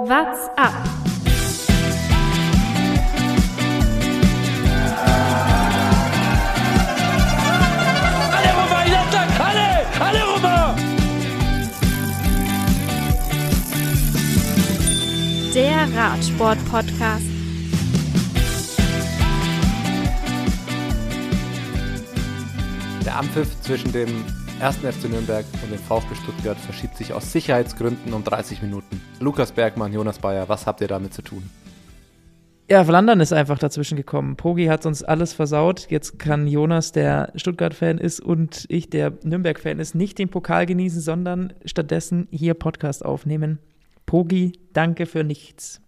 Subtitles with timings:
[0.00, 0.72] What's up?
[8.30, 9.40] Alle rüber, Attack!
[9.40, 9.68] Alle!
[9.98, 10.76] Alle rüber!
[15.52, 17.26] Der Radsport-Podcast.
[23.04, 24.24] Der Anpfiff zwischen dem
[24.60, 24.78] 1.
[24.78, 29.00] FC Nürnberg und dem VfB Stuttgart verschiebt sich aus Sicherheitsgründen um 30 Minuten.
[29.20, 31.48] Lukas Bergmann, Jonas Bayer, was habt ihr damit zu tun?
[32.68, 34.36] Ja, Flandern ist einfach dazwischen gekommen.
[34.36, 35.86] Pogi hat uns alles versaut.
[35.90, 41.00] Jetzt kann Jonas, der Stuttgart-Fan ist, und ich, der Nürnberg-Fan ist, nicht den Pokal genießen,
[41.00, 43.60] sondern stattdessen hier Podcast aufnehmen.
[44.06, 45.80] Pogi, danke für nichts.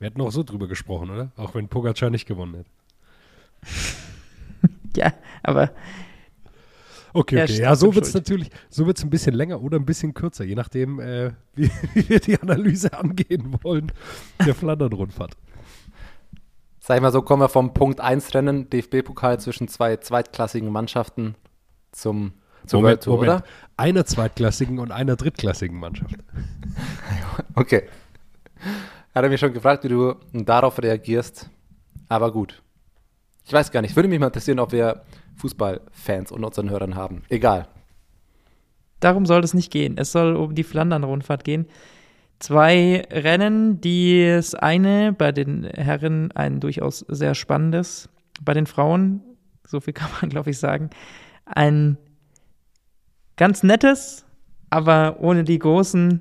[0.00, 1.30] Wir hätten auch so drüber gesprochen, oder?
[1.36, 2.70] Auch wenn Pogacar nicht gewonnen hätte.
[4.96, 5.70] Ja, aber
[7.14, 7.60] Okay, Ja, okay.
[7.60, 10.44] Ja, so wird es natürlich, so wird es ein bisschen länger oder ein bisschen kürzer,
[10.44, 13.92] je nachdem, äh, wie, wie wir die Analyse angehen wollen
[14.44, 15.36] der Flandern-Rundfahrt.
[16.80, 21.36] Sag ich mal so, kommen wir vom Punkt 1 Rennen, DFB-Pokal zwischen zwei zweitklassigen Mannschaften
[21.92, 22.32] zum,
[22.66, 23.44] zur World Tour, oder?
[23.76, 26.16] Einer zweitklassigen und einer drittklassigen Mannschaft.
[27.54, 27.84] Okay.
[29.14, 31.50] Hat er mich schon gefragt, wie du darauf reagierst.
[32.08, 32.62] Aber gut.
[33.44, 33.96] Ich weiß gar nicht.
[33.96, 35.02] Würde mich mal interessieren, ob wir
[35.36, 37.22] Fußballfans unter unseren Hörern haben.
[37.28, 37.68] Egal.
[39.00, 39.98] darum soll es nicht gehen.
[39.98, 41.66] Es soll um die Flandern-Rundfahrt gehen.
[42.38, 48.08] Zwei Rennen, die das eine bei den Herren ein durchaus sehr spannendes,
[48.40, 49.22] bei den Frauen,
[49.66, 50.90] so viel kann man glaube ich sagen,
[51.46, 51.98] ein
[53.36, 54.24] ganz nettes,
[54.70, 56.20] aber ohne die großen,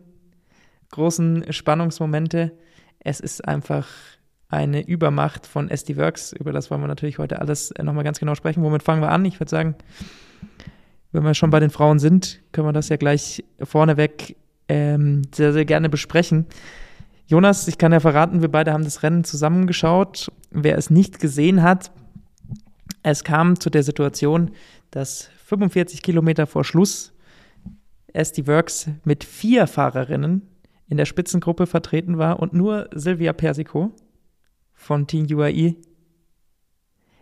[0.91, 2.57] großen Spannungsmomente.
[2.99, 3.87] Es ist einfach
[4.51, 6.33] eine Übermacht von SD Works.
[6.33, 8.61] Über das wollen wir natürlich heute alles nochmal ganz genau sprechen.
[8.63, 9.23] Womit fangen wir an?
[9.23, 9.75] Ich würde sagen,
[11.13, 14.35] wenn wir schon bei den Frauen sind, können wir das ja gleich vorneweg
[14.67, 16.45] ähm, sehr, sehr gerne besprechen.
[17.27, 20.31] Jonas, ich kann ja verraten, wir beide haben das Rennen zusammengeschaut.
[20.51, 21.91] Wer es nicht gesehen hat,
[23.03, 24.51] es kam zu der Situation,
[24.91, 27.13] dass 45 Kilometer vor Schluss
[28.11, 30.41] SD Works mit vier Fahrerinnen
[30.89, 33.93] in der Spitzengruppe vertreten war und nur Silvia Persico
[34.81, 35.75] von Team UAE.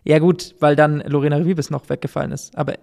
[0.04, 2.58] Ja gut, weil dann Lorena Rivas noch weggefallen ist.
[2.58, 2.76] Aber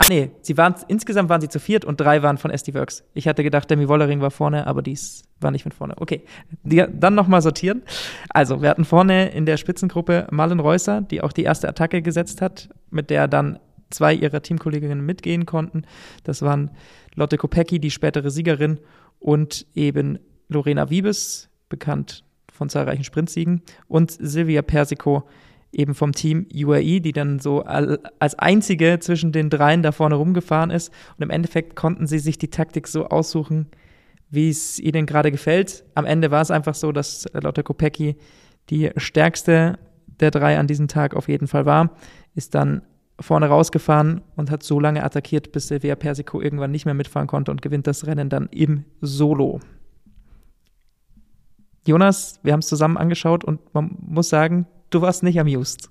[0.00, 3.02] Ah, nee, sie waren, insgesamt waren sie zu viert und drei waren von SD Works.
[3.14, 5.94] Ich hatte gedacht, Demi Wollering war vorne, aber dies war nicht mit vorne.
[5.96, 6.22] Okay,
[6.62, 7.82] die, dann nochmal sortieren.
[8.28, 12.40] Also, wir hatten vorne in der Spitzengruppe Marlen Reusser, die auch die erste Attacke gesetzt
[12.40, 13.58] hat, mit der dann
[13.90, 15.82] zwei ihrer Teamkolleginnen mitgehen konnten.
[16.22, 16.70] Das waren
[17.16, 18.78] Lotte Kopecki, die spätere Siegerin,
[19.18, 22.24] und eben Lorena Wiebes, bekannt
[22.58, 25.22] von zahlreichen Sprintsiegen, und Silvia Persico,
[25.72, 30.16] eben vom Team UAE, die dann so al- als einzige zwischen den dreien da vorne
[30.16, 30.92] rumgefahren ist.
[31.16, 33.66] Und im Endeffekt konnten sie sich die Taktik so aussuchen,
[34.30, 35.84] wie es ihnen gerade gefällt.
[35.94, 38.16] Am Ende war es einfach so, dass Lotte Kopecki
[38.70, 39.78] die stärkste
[40.20, 41.90] der drei an diesem Tag auf jeden Fall war,
[42.34, 42.82] ist dann
[43.20, 47.50] vorne rausgefahren und hat so lange attackiert, bis Silvia Persico irgendwann nicht mehr mitfahren konnte
[47.50, 49.60] und gewinnt das Rennen dann im Solo.
[51.88, 55.90] Jonas, wir haben es zusammen angeschaut und man muss sagen, du warst nicht amused.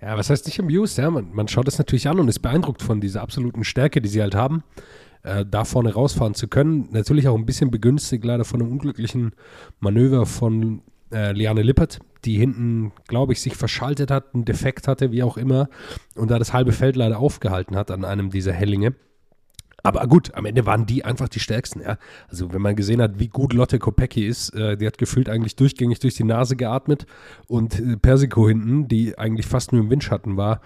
[0.00, 0.96] Ja, was heißt nicht amused?
[0.96, 4.08] Ja, man, man schaut es natürlich an und ist beeindruckt von dieser absoluten Stärke, die
[4.08, 4.62] sie halt haben,
[5.22, 6.88] äh, da vorne rausfahren zu können.
[6.92, 9.32] Natürlich auch ein bisschen begünstigt leider von einem unglücklichen
[9.80, 10.80] Manöver von
[11.12, 15.36] äh, Liane Lippert, die hinten, glaube ich, sich verschaltet hat, einen Defekt hatte, wie auch
[15.36, 15.68] immer,
[16.14, 18.94] und da das halbe Feld leider aufgehalten hat an einem dieser Hellinge.
[19.82, 21.98] Aber gut, am Ende waren die einfach die stärksten, ja.
[22.28, 25.56] Also wenn man gesehen hat, wie gut Lotte Kopecki ist, äh, die hat gefühlt eigentlich
[25.56, 27.06] durchgängig durch die Nase geatmet
[27.46, 30.60] und äh, Persico hinten, die eigentlich fast nur im Windschatten war,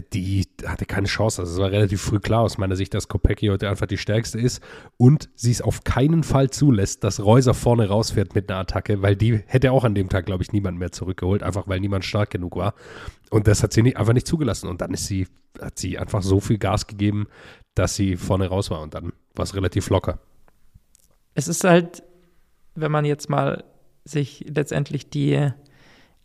[0.00, 1.42] die hatte keine Chance.
[1.42, 4.40] Also es war relativ früh klar aus meiner Sicht, dass Kopecki heute einfach die stärkste
[4.40, 4.62] ist
[4.96, 9.16] und sie es auf keinen Fall zulässt, dass Reuser vorne rausfährt mit einer Attacke, weil
[9.16, 12.30] die hätte auch an dem Tag, glaube ich, niemand mehr zurückgeholt, einfach weil niemand stark
[12.30, 12.74] genug war.
[13.30, 14.68] Und das hat sie nicht, einfach nicht zugelassen.
[14.68, 15.26] Und dann ist sie,
[15.60, 17.26] hat sie einfach so viel Gas gegeben,
[17.74, 20.20] dass sie vorne raus war und dann war es relativ locker.
[21.34, 22.02] Es ist halt,
[22.74, 23.64] wenn man jetzt mal
[24.04, 25.50] sich letztendlich die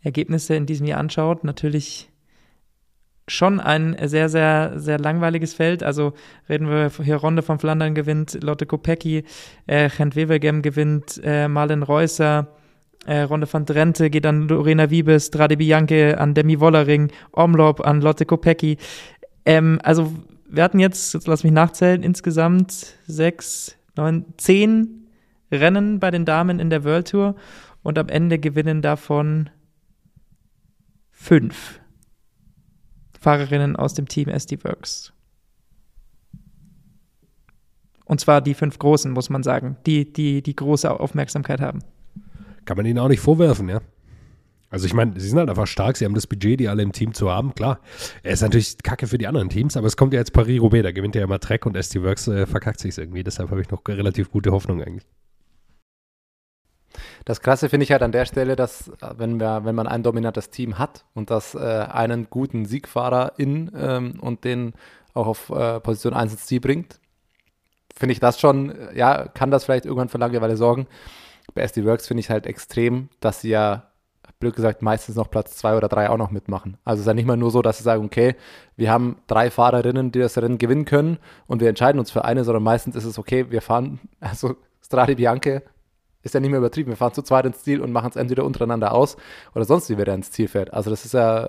[0.00, 2.10] Ergebnisse in diesem Jahr anschaut, natürlich
[3.28, 5.82] schon ein sehr, sehr, sehr langweiliges Feld.
[5.82, 6.12] Also
[6.48, 9.24] reden wir hier Ronde von Flandern gewinnt, Lotte Kopecki,
[9.66, 12.48] äh, Gent Wevelgem gewinnt, äh, Marlen Reusser,
[13.06, 18.00] äh, Ronde van Drenthe geht an Lorena Wiebes, Strade Bianche an Demi Wollering, Omlop an
[18.00, 18.76] Lotte Kopecki.
[19.44, 20.12] Ähm, also
[20.48, 25.06] wir hatten jetzt, jetzt lass mich nachzählen, insgesamt sechs, neun, zehn
[25.52, 27.34] Rennen bei den Damen in der World Tour
[27.82, 29.50] und am Ende gewinnen davon
[31.10, 31.80] fünf
[33.20, 35.12] Fahrerinnen aus dem Team SD Works.
[38.04, 41.80] Und zwar die fünf Großen, muss man sagen, die, die die große Aufmerksamkeit haben.
[42.64, 43.80] Kann man ihnen auch nicht vorwerfen, ja.
[44.70, 46.92] Also ich meine, sie sind halt einfach stark, sie haben das Budget, die alle im
[46.92, 47.80] Team zu haben, klar.
[48.22, 50.92] Er ist natürlich kacke für die anderen Teams, aber es kommt ja jetzt Paris-Roubaix, da
[50.92, 53.80] gewinnt ja immer Trek und ST Works äh, verkackt sich irgendwie, deshalb habe ich noch
[53.86, 55.06] relativ gute Hoffnung eigentlich.
[57.24, 60.50] Das Krasse finde ich halt an der Stelle, dass wenn, wir, wenn man ein dominantes
[60.50, 64.74] Team hat und das äh, einen guten Siegfahrer in ähm, und den
[65.14, 67.00] auch auf äh, Position 1 ins Ziel bringt,
[67.96, 70.86] finde ich das schon, ja, kann das vielleicht irgendwann für Langeweile sorgen.
[71.54, 73.88] Bei SD Works finde ich halt extrem, dass sie ja
[74.38, 76.76] blöd gesagt, meistens noch Platz zwei oder drei auch noch mitmachen.
[76.84, 78.36] Also es ist ja nicht mal nur so, dass sie sagen, okay,
[78.76, 82.44] wir haben drei Fahrerinnen, die das Rennen gewinnen können und wir entscheiden uns für eine,
[82.44, 85.62] sondern meistens ist es okay, wir fahren, also Strade Bianche
[86.22, 88.44] ist ja nicht mehr übertrieben, wir fahren zu zweit ins Ziel und machen es entweder
[88.44, 89.16] untereinander aus
[89.54, 90.72] oder sonst wie wer da ins Ziel fährt.
[90.72, 91.48] Also das ist ja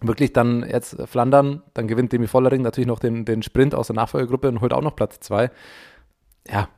[0.00, 3.96] wirklich dann jetzt Flandern, dann gewinnt Demi Vollering natürlich noch den, den Sprint aus der
[3.96, 5.50] Nachfolgegruppe und holt auch noch Platz zwei.
[6.48, 6.68] Ja,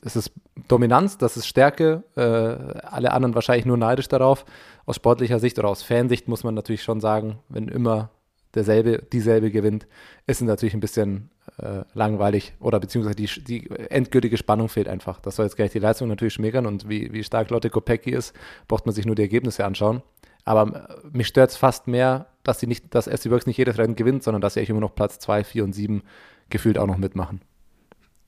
[0.00, 0.32] das ist
[0.68, 2.04] Dominanz, das ist Stärke.
[2.16, 4.44] Äh, alle anderen wahrscheinlich nur neidisch darauf.
[4.86, 8.10] Aus sportlicher Sicht oder aus Fansicht muss man natürlich schon sagen, wenn immer
[8.54, 9.86] derselbe, dieselbe gewinnt,
[10.26, 11.30] ist es natürlich ein bisschen
[11.60, 15.20] äh, langweilig oder beziehungsweise die, die endgültige Spannung fehlt einfach.
[15.20, 18.34] Das soll jetzt gleich die Leistung natürlich schmälern und wie, wie stark Lotte Kopecki ist,
[18.68, 20.02] braucht man sich nur die Ergebnisse anschauen.
[20.44, 23.78] Aber äh, mich stört es fast mehr, dass sie nicht, dass SC Works nicht jedes
[23.78, 26.02] Rennen gewinnt, sondern dass sie eigentlich immer noch Platz 2, 4 und 7
[26.48, 27.40] gefühlt auch noch mitmachen.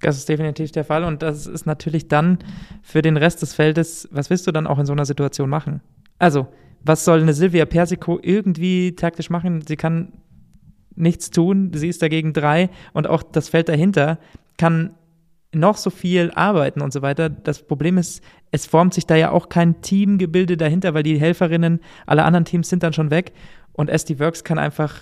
[0.00, 2.38] Das ist definitiv der Fall und das ist natürlich dann
[2.82, 5.80] für den Rest des Feldes, was willst du dann auch in so einer Situation machen?
[6.18, 6.48] Also,
[6.84, 9.62] was soll eine Silvia Persico irgendwie taktisch machen?
[9.62, 10.12] Sie kann
[10.94, 14.18] nichts tun, sie ist dagegen drei und auch das Feld dahinter
[14.58, 14.94] kann
[15.54, 17.28] noch so viel arbeiten und so weiter.
[17.28, 21.80] Das Problem ist, es formt sich da ja auch kein Teamgebilde dahinter, weil die Helferinnen,
[22.06, 23.32] alle anderen Teams sind dann schon weg
[23.72, 25.00] und SD Works kann einfach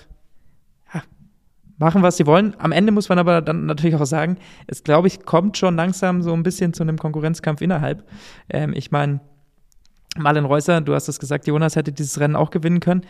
[1.80, 2.54] machen, was sie wollen.
[2.58, 6.22] Am Ende muss man aber dann natürlich auch sagen, es glaube ich, kommt schon langsam
[6.22, 8.06] so ein bisschen zu einem Konkurrenzkampf innerhalb.
[8.50, 9.20] Ähm, ich meine,
[10.16, 13.02] Marlen Reusser, du hast es gesagt, Jonas hätte dieses Rennen auch gewinnen können.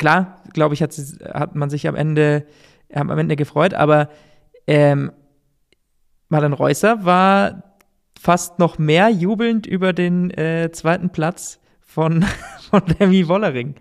[0.00, 0.92] Klar, glaube ich, hat,
[1.32, 2.46] hat, man sich am Ende,
[2.92, 4.08] am Ende gefreut, aber
[4.66, 5.12] ähm,
[6.28, 7.76] Marlen Reusser war
[8.18, 12.24] fast noch mehr jubelnd über den äh, zweiten Platz von,
[12.70, 13.76] von Demi Wollering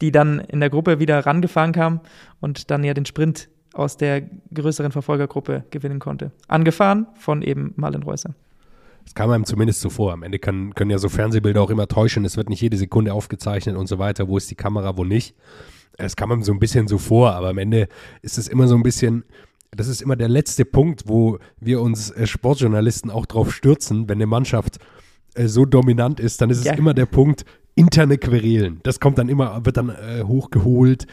[0.00, 2.00] die dann in der Gruppe wieder rangefahren kam
[2.40, 4.22] und dann ja den Sprint aus der
[4.54, 6.32] größeren Verfolgergruppe gewinnen konnte.
[6.48, 8.34] Angefahren von eben Marlen Reusser.
[9.06, 10.12] Das kam einem zumindest so vor.
[10.12, 12.24] Am Ende kann, können ja so Fernsehbilder auch immer täuschen.
[12.24, 14.26] Es wird nicht jede Sekunde aufgezeichnet und so weiter.
[14.26, 15.36] Wo ist die Kamera, wo nicht?
[15.96, 17.86] Es kam einem so ein bisschen so vor, aber am Ende
[18.22, 19.24] ist es immer so ein bisschen,
[19.70, 24.18] das ist immer der letzte Punkt, wo wir uns äh, Sportjournalisten auch drauf stürzen, wenn
[24.18, 24.78] eine Mannschaft
[25.34, 26.72] äh, so dominant ist, dann ist es ja.
[26.72, 27.44] immer der Punkt,
[27.76, 28.80] interne Querelen.
[28.82, 31.06] Das kommt dann immer, wird dann äh, hochgeholt.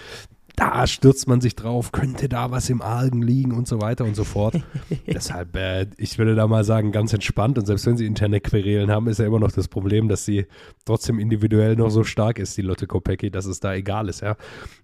[0.55, 4.15] Da stürzt man sich drauf, könnte da was im Argen liegen und so weiter und
[4.15, 4.55] so fort.
[5.07, 7.57] Deshalb, äh, ich würde da mal sagen, ganz entspannt.
[7.57, 10.45] Und selbst wenn sie interne Querelen haben, ist ja immer noch das Problem, dass sie
[10.85, 14.35] trotzdem individuell noch so stark ist, die Lotte Kopecki, dass es da egal ist, ja.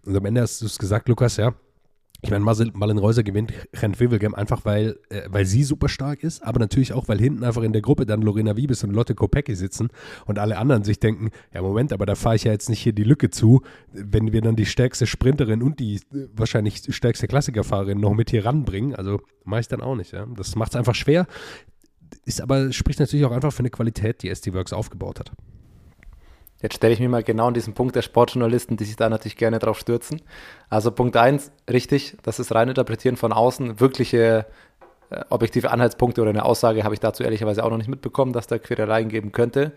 [0.05, 1.53] Und am Ende hast du es gesagt, Lukas, ja
[2.21, 6.43] ich meine, Marlen Reuser gewinnt Rent Wevelgem einfach, weil, äh, weil sie super stark ist,
[6.43, 9.55] aber natürlich auch, weil hinten einfach in der Gruppe dann Lorena Wiebes und Lotte Kopecki
[9.55, 9.89] sitzen
[10.25, 12.93] und alle anderen sich denken, ja Moment, aber da fahre ich ja jetzt nicht hier
[12.93, 13.61] die Lücke zu,
[13.93, 18.45] wenn wir dann die stärkste Sprinterin und die äh, wahrscheinlich stärkste Klassikerfahrerin noch mit hier
[18.45, 20.11] ranbringen, also mache ich dann auch nicht.
[20.11, 20.25] Ja?
[20.35, 21.25] Das macht es einfach schwer,
[22.25, 25.31] ist aber, spricht natürlich auch einfach für eine Qualität, die SD Works aufgebaut hat.
[26.61, 29.37] Jetzt stelle ich mir mal genau an diesen Punkt der Sportjournalisten, die sich da natürlich
[29.37, 30.21] gerne drauf stürzen.
[30.69, 33.79] Also Punkt 1, richtig, das ist rein interpretieren von außen.
[33.79, 34.45] Wirkliche
[35.09, 38.47] äh, objektive Anhaltspunkte oder eine Aussage habe ich dazu ehrlicherweise auch noch nicht mitbekommen, dass
[38.47, 39.71] da Quereleien geben könnte.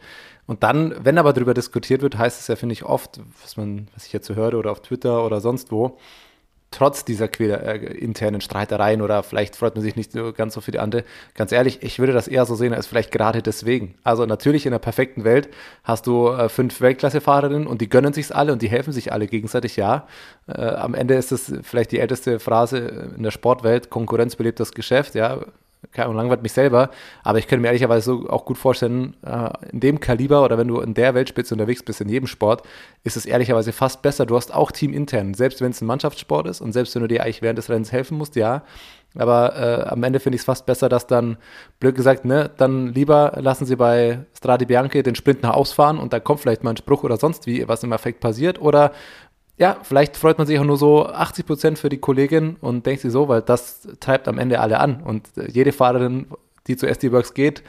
[0.46, 3.88] Und dann, wenn aber darüber diskutiert wird, heißt es ja, finde ich, oft, was man,
[3.94, 5.98] was ich jetzt so höre oder auf Twitter oder sonst wo,
[6.72, 10.78] trotz dieser äh, internen Streitereien oder vielleicht freut man sich nicht ganz so für die
[10.78, 11.04] andere.
[11.34, 13.94] Ganz ehrlich, ich würde das eher so sehen als vielleicht gerade deswegen.
[14.02, 15.48] Also natürlich in der perfekten Welt
[15.84, 19.26] hast du äh, fünf Weltklassefahrerinnen und die gönnen sich's alle und die helfen sich alle
[19.26, 20.06] gegenseitig, ja.
[20.48, 24.72] Äh, am Ende ist es vielleicht die älteste Phrase in der Sportwelt, Konkurrenz belebt das
[24.72, 25.38] Geschäft, ja
[25.90, 26.90] keine Ahnung, langweilt mich selber,
[27.24, 30.68] aber ich könnte mir ehrlicherweise so auch gut vorstellen, äh, in dem Kaliber oder wenn
[30.68, 32.62] du in der Weltspitze unterwegs bist, in jedem Sport,
[33.02, 34.24] ist es ehrlicherweise fast besser.
[34.24, 37.22] Du hast auch teamintern, selbst wenn es ein Mannschaftssport ist und selbst wenn du dir
[37.22, 38.62] eigentlich während des Rennens helfen musst, ja.
[39.14, 41.36] Aber äh, am Ende finde ich es fast besser, dass dann,
[41.80, 46.12] blöd gesagt, ne, dann lieber lassen sie bei Strade Bianche den Sprint nach ausfahren und
[46.14, 48.60] da kommt vielleicht mal ein Spruch oder sonst wie, was im Effekt passiert.
[48.60, 48.92] Oder
[49.58, 53.02] ja, vielleicht freut man sich auch nur so 80 Prozent für die Kollegin und denkt
[53.02, 55.02] sich so, weil das treibt am Ende alle an.
[55.02, 56.26] Und jede Fahrerin,
[56.66, 57.62] die zu SD Works geht,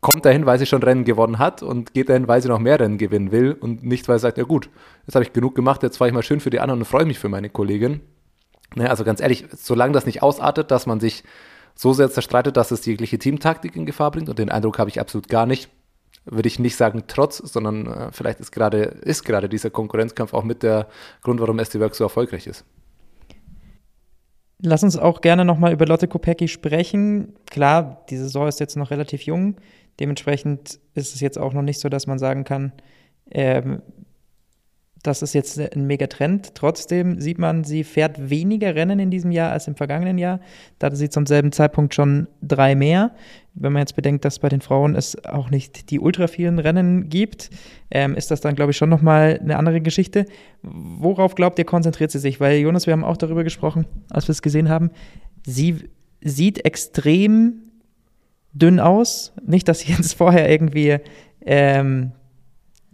[0.00, 2.78] kommt dahin, weil sie schon Rennen gewonnen hat und geht dahin, weil sie noch mehr
[2.78, 4.68] Rennen gewinnen will und nicht, weil sie sagt, ja gut,
[5.06, 7.04] jetzt habe ich genug gemacht, jetzt fahre ich mal schön für die anderen und freue
[7.04, 8.00] mich für meine Kollegin.
[8.74, 11.24] Ne, also ganz ehrlich, solange das nicht ausartet, dass man sich
[11.74, 15.00] so sehr zerstreitet, dass es jegliche Teamtaktik in Gefahr bringt, und den Eindruck habe ich
[15.00, 15.70] absolut gar nicht,
[16.24, 20.44] würde ich nicht sagen trotz, sondern äh, vielleicht ist gerade, ist gerade dieser Konkurrenzkampf auch
[20.44, 20.88] mit der
[21.22, 22.64] Grund, warum SD Work so erfolgreich ist.
[24.64, 27.34] Lass uns auch gerne nochmal über Lotte Kopecki sprechen.
[27.50, 29.56] Klar, die Saison ist jetzt noch relativ jung.
[29.98, 32.72] Dementsprechend ist es jetzt auch noch nicht so, dass man sagen kann,
[33.30, 33.82] ähm,
[35.02, 36.54] das ist jetzt ein Megatrend.
[36.54, 40.38] Trotzdem sieht man, sie fährt weniger Rennen in diesem Jahr als im vergangenen Jahr.
[40.78, 43.10] Da hatte sie zum selben Zeitpunkt schon drei mehr.
[43.54, 47.08] Wenn man jetzt bedenkt, dass bei den Frauen es auch nicht die ultra vielen Rennen
[47.08, 47.50] gibt,
[47.90, 50.24] ähm, ist das dann, glaube ich, schon nochmal eine andere Geschichte.
[50.62, 52.38] Worauf glaubt ihr, konzentriert sie sich?
[52.38, 54.90] Weil, Jonas, wir haben auch darüber gesprochen, als wir es gesehen haben.
[55.44, 55.88] Sie
[56.22, 57.54] sieht extrem
[58.52, 59.32] dünn aus.
[59.44, 60.98] Nicht, dass sie jetzt vorher irgendwie
[61.44, 62.12] ähm,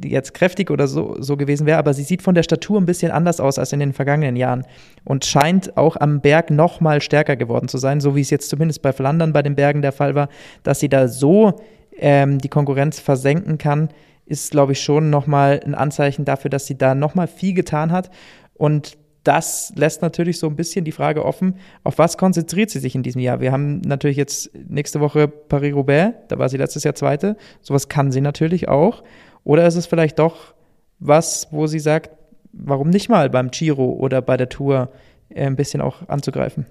[0.03, 3.11] jetzt kräftig oder so, so gewesen wäre, aber sie sieht von der Statur ein bisschen
[3.11, 4.65] anders aus als in den vergangenen Jahren
[5.05, 8.49] und scheint auch am Berg noch mal stärker geworden zu sein, so wie es jetzt
[8.49, 10.29] zumindest bei Flandern bei den Bergen der Fall war,
[10.63, 11.61] dass sie da so
[11.99, 13.89] ähm, die Konkurrenz versenken kann,
[14.27, 17.55] ist, glaube ich, schon noch mal ein Anzeichen dafür, dass sie da noch mal viel
[17.55, 18.11] getan hat
[18.55, 22.95] und das lässt natürlich so ein bisschen die Frage offen, auf was konzentriert sie sich
[22.95, 23.41] in diesem Jahr?
[23.41, 27.37] Wir haben natürlich jetzt nächste Woche Paris-Roubaix, da war sie letztes Jahr Zweite.
[27.61, 29.03] Sowas kann sie natürlich auch.
[29.45, 30.55] Oder ist es vielleicht doch
[30.99, 32.11] was, wo sie sagt,
[32.53, 34.91] warum nicht mal beim Giro oder bei der Tour
[35.29, 36.67] äh, ein bisschen auch anzugreifen?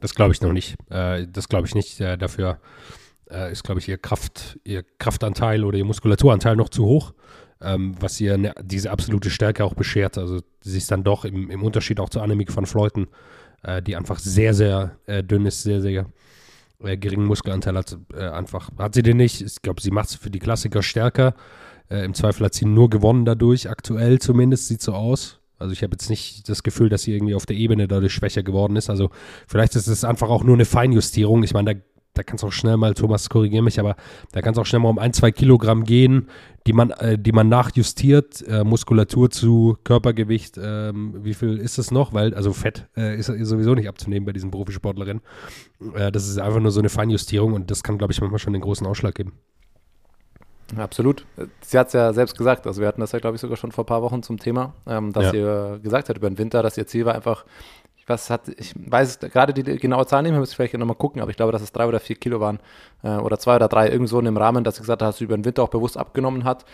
[0.00, 0.76] Das glaube ich noch nicht.
[0.90, 2.00] Äh, das glaube ich nicht.
[2.00, 2.58] Äh, dafür
[3.50, 7.12] ist, glaube ich, ihr, Kraft, ihr Kraftanteil oder ihr Muskulaturanteil noch zu hoch,
[7.60, 10.16] ähm, was ihr ne, diese absolute Stärke auch beschert.
[10.16, 13.08] Also sie ist dann doch im, im Unterschied auch zu Annemiek van Fleuten,
[13.84, 16.06] die einfach sehr, sehr dünn ist, sehr, sehr
[16.82, 19.40] äh, geringen Muskelanteil hat, äh, einfach, hat sie den nicht.
[19.40, 21.34] Ich glaube, sie macht es für die Klassiker stärker.
[21.88, 25.40] Äh, Im Zweifel hat sie nur gewonnen dadurch, aktuell zumindest, sieht so aus.
[25.58, 28.42] Also ich habe jetzt nicht das Gefühl, dass sie irgendwie auf der Ebene dadurch schwächer
[28.42, 28.90] geworden ist.
[28.90, 29.10] Also
[29.46, 31.42] vielleicht ist es einfach auch nur eine Feinjustierung.
[31.42, 31.80] Ich meine, da
[32.16, 33.96] da kann es auch schnell mal, Thomas, korrigiere mich, aber
[34.32, 36.28] da kann es auch schnell mal um ein, zwei Kilogramm gehen,
[36.66, 41.90] die man, äh, die man nachjustiert, äh, Muskulatur zu Körpergewicht, ähm, wie viel ist es
[41.90, 42.12] noch?
[42.12, 45.22] Weil, also Fett äh, ist, ist, sowieso nicht abzunehmen bei diesen Profisportlerinnen.
[45.94, 48.52] Äh, das ist einfach nur so eine Feinjustierung und das kann, glaube ich, manchmal schon
[48.52, 49.32] den großen Ausschlag geben.
[50.76, 51.24] Absolut.
[51.60, 53.70] Sie hat es ja selbst gesagt, also wir hatten das ja, glaube ich, sogar schon
[53.70, 55.74] vor ein paar Wochen zum Thema, ähm, dass ja.
[55.76, 57.44] sie gesagt hat über den Winter, dass ihr Ziel war einfach
[58.06, 61.20] was hat, ich weiß gerade die genaue Zahl nicht mehr, müsste ich vielleicht nochmal gucken,
[61.20, 62.60] aber ich glaube, dass es drei oder vier Kilo waren
[63.02, 65.18] äh, oder zwei oder drei, irgend so in dem Rahmen, dass sie gesagt hat, dass
[65.18, 66.64] sie über den Winter auch bewusst abgenommen hat.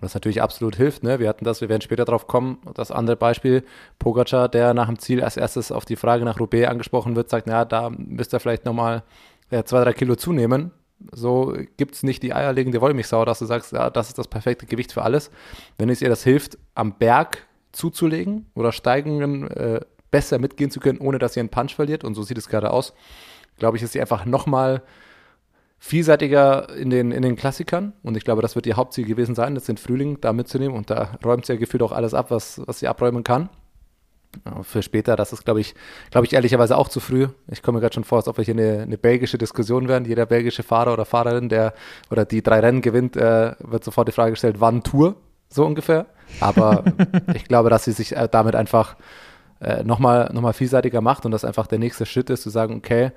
[0.00, 1.18] Was natürlich absolut hilft, ne?
[1.18, 2.58] Wir hatten das, wir werden später drauf kommen.
[2.74, 3.64] Das andere Beispiel,
[3.98, 7.48] Pogacar, der nach dem Ziel als erstes auf die Frage nach Roubaix angesprochen wird, sagt,
[7.48, 9.02] naja, da müsst ihr vielleicht nochmal
[9.50, 10.70] äh, zwei, drei Kilo zunehmen.
[11.10, 14.66] So gibt es nicht die eierlegende Wollmilchsau, dass du sagst, ja, das ist das perfekte
[14.66, 15.30] Gewicht für alles.
[15.78, 19.80] Wenn es ihr das hilft, am Berg zuzulegen oder steigenden äh,
[20.10, 22.04] besser mitgehen zu können, ohne dass sie einen Punch verliert.
[22.04, 22.94] Und so sieht es gerade aus.
[23.58, 24.82] Glaube ich, ist sie einfach nochmal
[25.78, 27.92] vielseitiger in den, in den Klassikern.
[28.02, 30.76] Und ich glaube, das wird ihr Hauptziel gewesen sein, das den Frühling da mitzunehmen.
[30.76, 33.48] Und da räumt sie ja gefühlt auch alles ab, was, was sie abräumen kann.
[34.62, 35.74] Für später, das ist, glaube ich,
[36.10, 37.28] glaube ich, ehrlicherweise auch zu früh.
[37.50, 40.04] Ich komme mir gerade schon vor, als ob wir hier eine, eine belgische Diskussion wären.
[40.04, 41.72] Jeder belgische Fahrer oder Fahrerin, der
[42.10, 45.16] oder die drei Rennen gewinnt, äh, wird sofort die Frage gestellt, wann Tour?
[45.48, 46.06] So ungefähr.
[46.40, 46.84] Aber
[47.34, 48.96] ich glaube, dass sie sich äh, damit einfach
[49.60, 52.76] äh, nochmal noch mal vielseitiger macht und das einfach der nächste Schritt ist, zu sagen,
[52.76, 53.12] okay,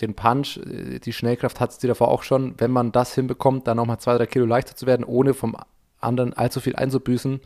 [0.00, 3.76] den Punch, äh, die Schnellkraft hat sie davor auch schon, wenn man das hinbekommt, dann
[3.76, 5.56] nochmal zwei, drei Kilo leichter zu werden, ohne vom
[6.00, 7.40] anderen allzu viel einzubüßen,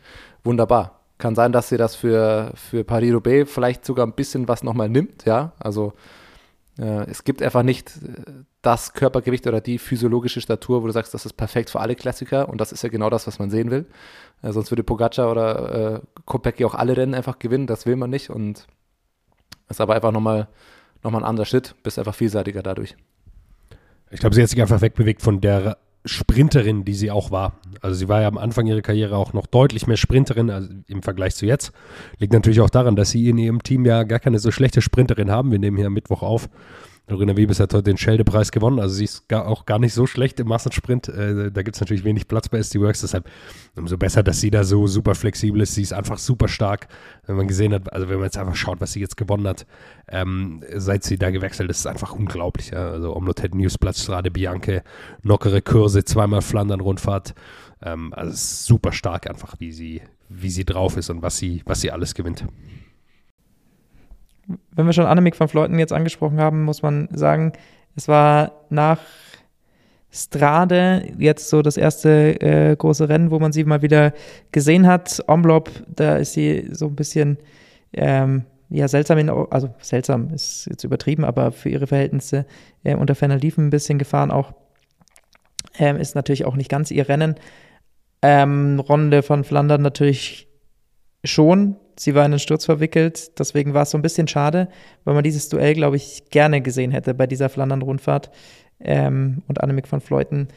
[0.44, 1.00] wunderbar.
[1.18, 5.24] Kann sein, dass sie das für, für Paris-Roubaix vielleicht sogar ein bisschen was nochmal nimmt,
[5.24, 5.92] ja, also
[6.78, 7.92] äh, es gibt einfach nicht
[8.62, 12.48] das Körpergewicht oder die physiologische Statur, wo du sagst, das ist perfekt für alle Klassiker
[12.48, 13.86] und das ist ja genau das, was man sehen will.
[14.42, 18.10] Äh, sonst würde Pogacar oder äh, Kopecky auch alle Rennen einfach gewinnen, das will man
[18.10, 18.66] nicht und
[19.68, 20.48] ist aber einfach nochmal
[21.02, 22.96] noch mal ein anderer Schritt, bist einfach vielseitiger dadurch.
[24.10, 27.54] Ich glaube, sie hat sich einfach wegbewegt von der Sprinterin, die sie auch war.
[27.80, 31.02] Also sie war ja am Anfang ihrer Karriere auch noch deutlich mehr Sprinterin also im
[31.02, 31.72] Vergleich zu jetzt.
[32.18, 35.30] Liegt natürlich auch daran, dass sie in ihrem Team ja gar keine so schlechte Sprinterin
[35.30, 35.50] haben.
[35.50, 36.48] Wir nehmen hier am Mittwoch auf.
[37.10, 40.06] Lorena Wiebes hat heute den Schelde-Preis gewonnen, also sie ist gar, auch gar nicht so
[40.06, 41.08] schlecht im Massensprint.
[41.08, 43.28] Äh, da gibt es natürlich wenig Platz bei SD Works, deshalb
[43.76, 45.74] umso besser, dass sie da so super flexibel ist.
[45.74, 46.88] Sie ist einfach super stark,
[47.26, 49.66] wenn man gesehen hat, also wenn man jetzt einfach schaut, was sie jetzt gewonnen hat,
[50.08, 52.70] ähm, seit sie da gewechselt ist, ist einfach unglaublich.
[52.70, 52.90] Ja.
[52.90, 54.82] Also Omlotet Newsplatz, Strade Bianche,
[55.22, 57.34] knockere Kurse, zweimal Flandern-Rundfahrt.
[57.82, 61.80] Ähm, also super stark einfach, wie sie, wie sie drauf ist und was sie, was
[61.80, 62.44] sie alles gewinnt
[64.72, 67.52] wenn wir schon Annemiek van Fleuten jetzt angesprochen haben, muss man sagen,
[67.96, 69.00] es war nach
[70.12, 74.12] Strade jetzt so das erste äh, große Rennen, wo man sie mal wieder
[74.50, 75.22] gesehen hat.
[75.28, 77.38] Omlop, da ist sie so ein bisschen,
[77.92, 82.44] ähm, ja, seltsam, in, also seltsam ist jetzt übertrieben, aber für ihre Verhältnisse
[82.82, 84.52] äh, unter ferner Liefen ein bisschen gefahren auch.
[85.78, 87.36] Ähm, ist natürlich auch nicht ganz ihr Rennen.
[88.22, 90.48] Ähm, Runde von Flandern natürlich
[91.24, 91.76] schon.
[92.00, 94.68] Sie war in den Sturz verwickelt, deswegen war es so ein bisschen schade,
[95.04, 98.30] weil man dieses Duell, glaube ich, gerne gesehen hätte bei dieser Flandern-Rundfahrt.
[98.80, 100.48] Ähm, und Annemiek van Fleuten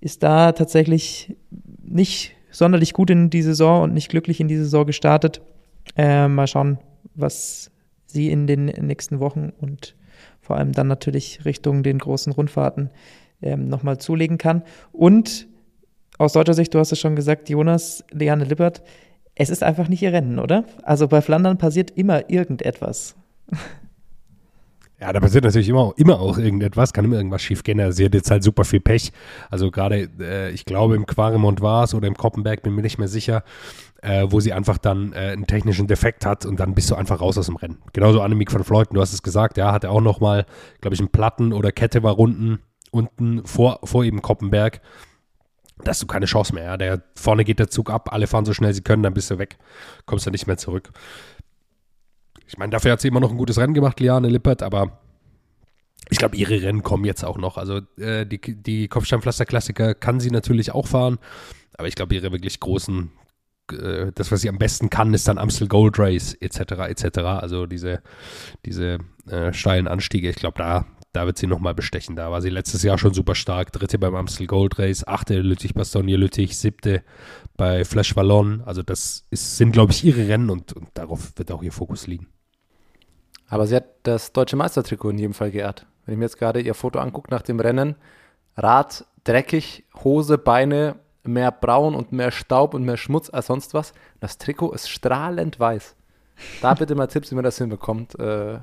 [0.00, 1.36] ist da tatsächlich
[1.82, 5.40] nicht sonderlich gut in die Saison und nicht glücklich in die Saison gestartet.
[5.96, 6.78] Äh, mal schauen,
[7.16, 7.72] was
[8.06, 9.96] sie in den nächsten Wochen und
[10.40, 12.90] vor allem dann natürlich Richtung den großen Rundfahrten
[13.42, 14.62] ähm, nochmal zulegen kann.
[14.92, 15.48] Und
[16.18, 18.84] aus deutscher Sicht, du hast es schon gesagt, Jonas, Leanne Lippert,
[19.38, 20.64] es ist einfach nicht ihr Rennen, oder?
[20.82, 23.14] Also bei Flandern passiert immer irgendetwas.
[25.00, 27.92] Ja, da passiert natürlich immer, immer auch irgendetwas, kann immer irgendwas schief gehen.
[27.92, 29.12] Sie hat jetzt halt super viel Pech.
[29.48, 32.98] Also gerade, äh, ich glaube, im Quaremont war es oder im Koppenberg, bin mir nicht
[32.98, 33.44] mehr sicher,
[34.02, 37.20] äh, wo sie einfach dann äh, einen technischen Defekt hat und dann bist du einfach
[37.20, 37.78] raus aus dem Rennen.
[37.92, 40.46] Genauso Annemiek van Fleuten, du hast es gesagt, ja, hatte auch nochmal,
[40.80, 42.58] glaube ich, einen Platten oder Kette war unten,
[42.90, 44.80] unten vor, vor eben Koppenberg.
[45.84, 46.64] Da hast du keine Chance mehr.
[46.64, 46.76] Ja.
[46.76, 49.38] Der, vorne geht der Zug ab, alle fahren so schnell sie können, dann bist du
[49.38, 49.58] weg.
[50.06, 50.90] Kommst du nicht mehr zurück.
[52.46, 55.00] Ich meine, dafür hat sie immer noch ein gutes Rennen gemacht, Liane Lippert, aber
[56.10, 57.58] ich glaube, ihre Rennen kommen jetzt auch noch.
[57.58, 61.18] Also äh, die, die Kopfsteinpflaster-Klassiker kann sie natürlich auch fahren,
[61.76, 63.10] aber ich glaube, ihre wirklich großen,
[63.72, 66.60] äh, das, was sie am besten kann, ist dann Amstel Gold Race etc.
[66.88, 67.18] etc.
[67.18, 68.02] Also diese,
[68.64, 70.30] diese äh, steilen Anstiege.
[70.30, 72.16] Ich glaube, da, da wird sie nochmal bestechen.
[72.16, 73.72] Da war sie letztes Jahr schon super stark.
[73.72, 77.02] Dritte beim Amstel Gold Race, achte Lüttich-Bastogne Lüttich, siebte
[77.56, 78.62] bei Flash Wallon.
[78.64, 82.06] Also das ist, sind, glaube ich, ihre Rennen und, und darauf wird auch ihr Fokus
[82.06, 82.28] liegen.
[83.48, 85.86] Aber sie hat das deutsche Meistertrikot in jedem Fall geehrt.
[86.04, 87.96] Wenn ich mir jetzt gerade ihr Foto angucke nach dem Rennen,
[88.56, 93.92] Rad dreckig, Hose, Beine, mehr Braun und mehr Staub und mehr Schmutz als sonst was.
[94.20, 95.96] Das Trikot ist strahlend weiß.
[96.60, 98.18] Da bitte mal Tipps, wie man das hinbekommt.
[98.18, 98.60] Äh,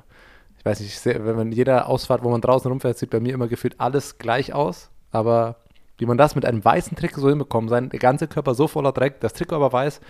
[0.66, 3.76] weiß nicht, wenn man jeder Ausfahrt, wo man draußen rumfährt, sieht bei mir immer gefühlt
[3.78, 4.90] alles gleich aus.
[5.10, 5.56] Aber
[5.98, 9.20] wie man das mit einem weißen Trikot so hinbekommt, sein ganzer Körper so voller Dreck,
[9.20, 10.00] das Trikot aber weiß,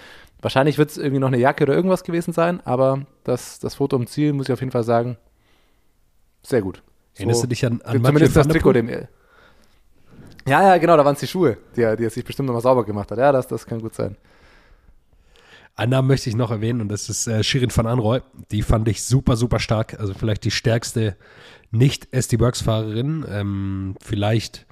[0.42, 3.96] Wahrscheinlich wird es irgendwie noch eine Jacke oder irgendwas gewesen sein, aber das, das Foto
[3.96, 5.16] im Ziel, muss ich auf jeden Fall sagen,
[6.42, 6.82] sehr gut.
[7.14, 8.88] So, Erinnerst du dich an, an Zumindest das Trikot dem.
[8.88, 9.08] Ja,
[10.46, 12.84] ja, genau, da waren es die Schuhe, die er, die er sich bestimmt nochmal sauber
[12.84, 13.18] gemacht hat.
[13.18, 14.16] Ja, das, das kann gut sein.
[15.76, 18.20] Einen Namen möchte ich noch erwähnen und das ist äh, Shirin van Anroy.
[18.50, 20.00] Die fand ich super, super stark.
[20.00, 21.16] Also vielleicht die stärkste
[21.70, 23.26] Nicht-SD-Works-Fahrerin.
[23.28, 24.66] Ähm, vielleicht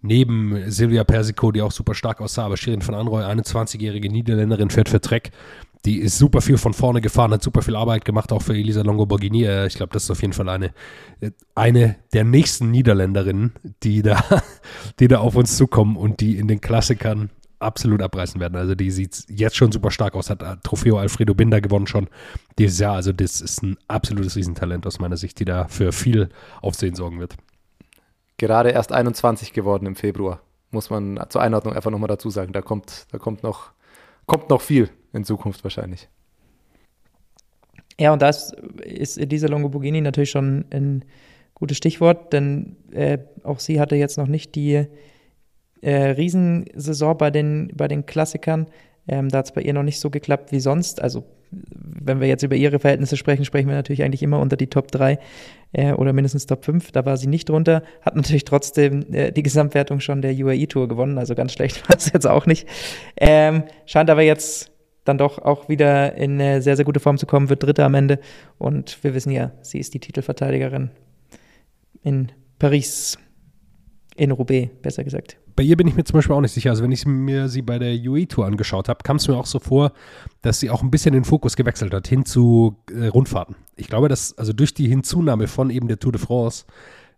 [0.00, 4.88] neben Silvia Persico, die auch super stark aussah, aber Shirin van Anroy, 21-jährige Niederländerin, fährt
[4.88, 5.30] für Trek.
[5.84, 8.82] Die ist super viel von vorne gefahren, hat super viel Arbeit gemacht, auch für Elisa
[8.82, 9.44] Longoborghini.
[9.44, 10.72] Äh, ich glaube, das ist auf jeden Fall eine,
[11.54, 13.52] eine der nächsten Niederländerinnen,
[13.84, 14.24] die da,
[14.98, 17.30] die da auf uns zukommen und die in den Klassikern
[17.62, 18.56] absolut abreißen werden.
[18.56, 22.08] Also die sieht jetzt schon super stark aus, hat Trofeo Alfredo Binder gewonnen schon
[22.58, 22.94] dieses Jahr.
[22.94, 26.28] Also das ist ein absolutes Riesentalent aus meiner Sicht, die da für viel
[26.60, 27.36] Aufsehen sorgen wird
[28.42, 30.40] gerade erst 21 geworden im Februar.
[30.72, 32.52] Muss man zur Einordnung einfach nochmal dazu sagen.
[32.52, 33.70] Da kommt, da kommt noch,
[34.26, 36.08] kommt noch viel in Zukunft wahrscheinlich.
[38.00, 41.04] Ja, und das ist Elisa Longoborghini natürlich schon ein
[41.54, 44.86] gutes Stichwort, denn äh, auch sie hatte jetzt noch nicht die
[45.82, 48.66] äh, Riesensaison bei den, bei den Klassikern.
[49.06, 51.02] Ähm, da hat es bei ihr noch nicht so geklappt wie sonst.
[51.02, 54.68] Also wenn wir jetzt über ihre Verhältnisse sprechen, sprechen wir natürlich eigentlich immer unter die
[54.68, 55.18] Top 3
[55.72, 56.92] äh, oder mindestens Top 5.
[56.92, 60.88] Da war sie nicht drunter, hat natürlich trotzdem äh, die Gesamtwertung schon der UAE Tour
[60.88, 62.66] gewonnen, also ganz schlecht war es jetzt auch nicht.
[63.16, 64.70] Ähm, scheint aber jetzt
[65.04, 67.94] dann doch auch wieder in eine sehr, sehr gute Form zu kommen, wird Dritte am
[67.94, 68.20] Ende.
[68.58, 70.90] Und wir wissen ja, sie ist die Titelverteidigerin
[72.02, 73.18] in Paris,
[74.16, 76.70] in Roubaix, besser gesagt bei ihr bin ich mir zum Beispiel auch nicht sicher.
[76.70, 79.58] Also wenn ich mir sie bei der UE-Tour angeschaut habe, kam es mir auch so
[79.58, 79.92] vor,
[80.40, 83.56] dass sie auch ein bisschen den Fokus gewechselt hat hin zu äh, Rundfahrten.
[83.76, 86.64] Ich glaube, dass also durch die Hinzunahme von eben der Tour de France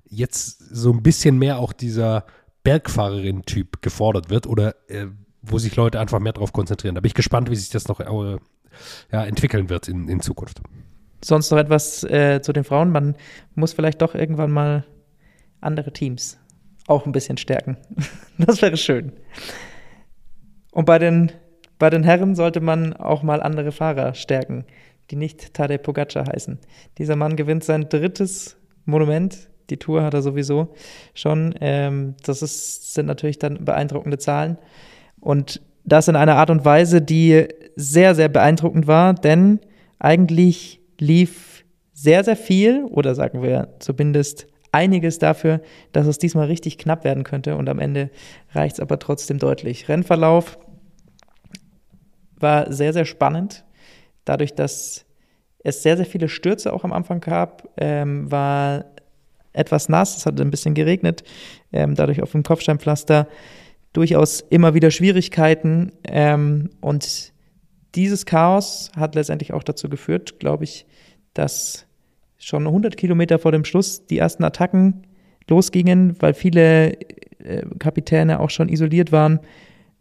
[0.04, 2.24] jetzt so ein bisschen mehr auch dieser
[2.62, 5.06] Bergfahrerin-Typ gefordert wird oder äh,
[5.42, 6.94] wo sich Leute einfach mehr darauf konzentrieren.
[6.94, 8.38] Da bin ich gespannt, wie sich das noch äh,
[9.12, 10.60] ja, entwickeln wird in, in Zukunft.
[11.22, 12.90] Sonst noch etwas äh, zu den Frauen.
[12.90, 13.16] Man
[13.54, 14.84] muss vielleicht doch irgendwann mal
[15.60, 16.38] andere Teams
[16.86, 17.76] auch ein bisschen stärken.
[18.36, 19.12] Das wäre schön.
[20.72, 21.30] Und bei den,
[21.78, 24.64] bei den Herren sollte man auch mal andere Fahrer stärken,
[25.10, 26.58] die nicht Tadej Pogacar heißen.
[26.98, 29.48] Dieser Mann gewinnt sein drittes Monument.
[29.70, 30.74] Die Tour hat er sowieso
[31.14, 31.54] schon.
[31.60, 34.58] Ähm, das ist, sind natürlich dann beeindruckende Zahlen.
[35.20, 39.60] Und das in einer Art und Weise, die sehr, sehr beeindruckend war, denn
[40.00, 45.60] eigentlich lief sehr, sehr viel, oder sagen wir zumindest einiges dafür,
[45.92, 48.10] dass es diesmal richtig knapp werden könnte und am Ende
[48.52, 49.88] reicht es aber trotzdem deutlich.
[49.88, 50.58] Rennverlauf
[52.36, 53.64] war sehr, sehr spannend,
[54.24, 55.06] dadurch, dass
[55.60, 58.86] es sehr, sehr viele Stürze auch am Anfang gab, ähm, war
[59.52, 61.22] etwas nass, es hat ein bisschen geregnet,
[61.72, 63.28] ähm, dadurch auf dem Kopfsteinpflaster
[63.92, 67.32] durchaus immer wieder Schwierigkeiten ähm, und
[67.94, 70.84] dieses Chaos hat letztendlich auch dazu geführt, glaube ich,
[71.32, 71.86] dass
[72.44, 75.06] schon 100 Kilometer vor dem Schluss die ersten Attacken
[75.48, 76.92] losgingen, weil viele
[77.38, 79.40] äh, Kapitäne auch schon isoliert waren.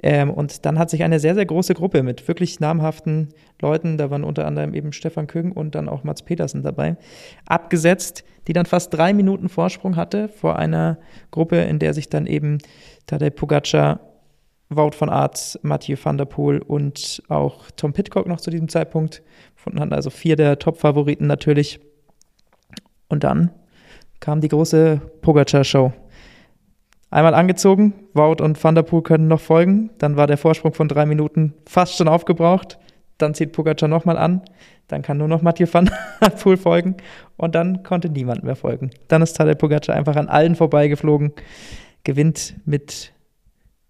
[0.01, 3.29] Ähm, und dann hat sich eine sehr, sehr große Gruppe mit wirklich namhaften
[3.61, 6.97] Leuten, da waren unter anderem eben Stefan Küng und dann auch Mats Petersen dabei,
[7.45, 10.99] abgesetzt, die dann fast drei Minuten Vorsprung hatte vor einer
[11.31, 12.57] Gruppe, in der sich dann eben
[13.07, 14.01] Tadej Pogacar,
[14.69, 19.21] Wout von Aert, Mathieu van der Poel und auch Tom Pitcock noch zu diesem Zeitpunkt
[19.55, 19.93] gefunden hatten.
[19.93, 21.79] Also vier der Top-Favoriten natürlich.
[23.13, 23.51] Und dann
[24.19, 25.93] kam die große Pogacar-Show.
[27.11, 29.91] Einmal angezogen, Wout und Van der Poel können noch folgen.
[29.99, 32.79] Dann war der Vorsprung von drei Minuten fast schon aufgebraucht.
[33.19, 34.41] Dann zieht Pogacar nochmal an.
[34.87, 36.97] Dann kann nur noch Mathieu van der Poel folgen.
[37.37, 38.89] Und dann konnte niemand mehr folgen.
[39.09, 41.33] Dann ist Tadej Pogacar einfach an allen vorbeigeflogen.
[42.03, 43.13] Gewinnt mit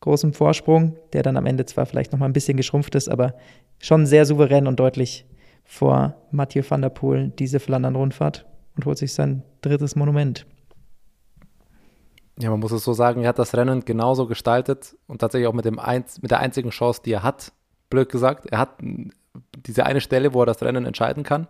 [0.02, 3.36] großem Vorsprung, der dann am Ende zwar vielleicht nochmal ein bisschen geschrumpft ist, aber
[3.80, 5.26] schon sehr souverän und deutlich
[5.64, 10.46] vor Mathieu van der Poel diese Flandern-Rundfahrt und holt sich sein drittes Monument.
[12.40, 15.54] Ja, man muss es so sagen, er hat das Rennen genauso gestaltet und tatsächlich auch
[15.54, 17.54] mit, dem Einz mit der einzigen Chance, die er hat,
[17.90, 18.48] blöd gesagt.
[18.48, 18.80] Er hat
[19.66, 21.48] diese eine Stelle, wo er das Rennen entscheiden kann.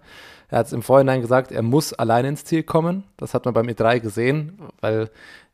[0.49, 3.05] Er hat es im Vorhinein gesagt, er muss allein ins Ziel kommen.
[3.17, 5.09] Das hat man beim E3 gesehen, weil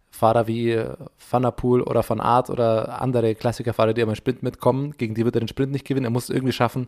[0.10, 0.84] Fahrer wie
[1.30, 5.26] Van der Poel oder Van Aert oder andere Klassikerfahrer, die im Sprint mitkommen, gegen die
[5.26, 6.08] wird er den Sprint nicht gewinnen.
[6.08, 6.88] Er muss es irgendwie schaffen,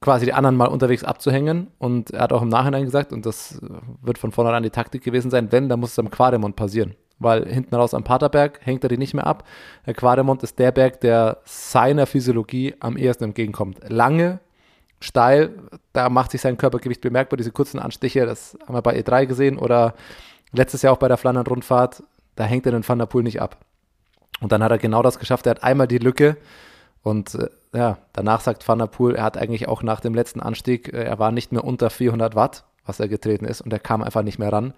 [0.00, 1.68] quasi die anderen mal unterwegs abzuhängen.
[1.78, 3.60] Und er hat auch im Nachhinein gesagt, und das
[4.02, 7.46] wird von vornherein die Taktik gewesen sein, wenn, dann muss es am Quademont passieren weil
[7.48, 9.44] hinten raus am Paterberg hängt er die nicht mehr ab.
[9.86, 13.80] Der Quademont ist der Berg, der seiner Physiologie am ehesten entgegenkommt.
[13.88, 14.40] Lange,
[15.00, 15.54] steil,
[15.92, 17.36] da macht sich sein Körpergewicht bemerkbar.
[17.36, 19.94] Diese kurzen Anstiche, das haben wir bei E3 gesehen oder
[20.52, 22.02] letztes Jahr auch bei der Flandern-Rundfahrt,
[22.36, 23.56] da hängt er den Van der Poel nicht ab.
[24.40, 25.46] Und dann hat er genau das geschafft.
[25.46, 26.36] Er hat einmal die Lücke
[27.02, 30.40] und äh, ja, danach sagt Van der Poel, er hat eigentlich auch nach dem letzten
[30.40, 33.78] Anstieg, äh, er war nicht mehr unter 400 Watt, was er getreten ist und er
[33.78, 34.72] kam einfach nicht mehr ran.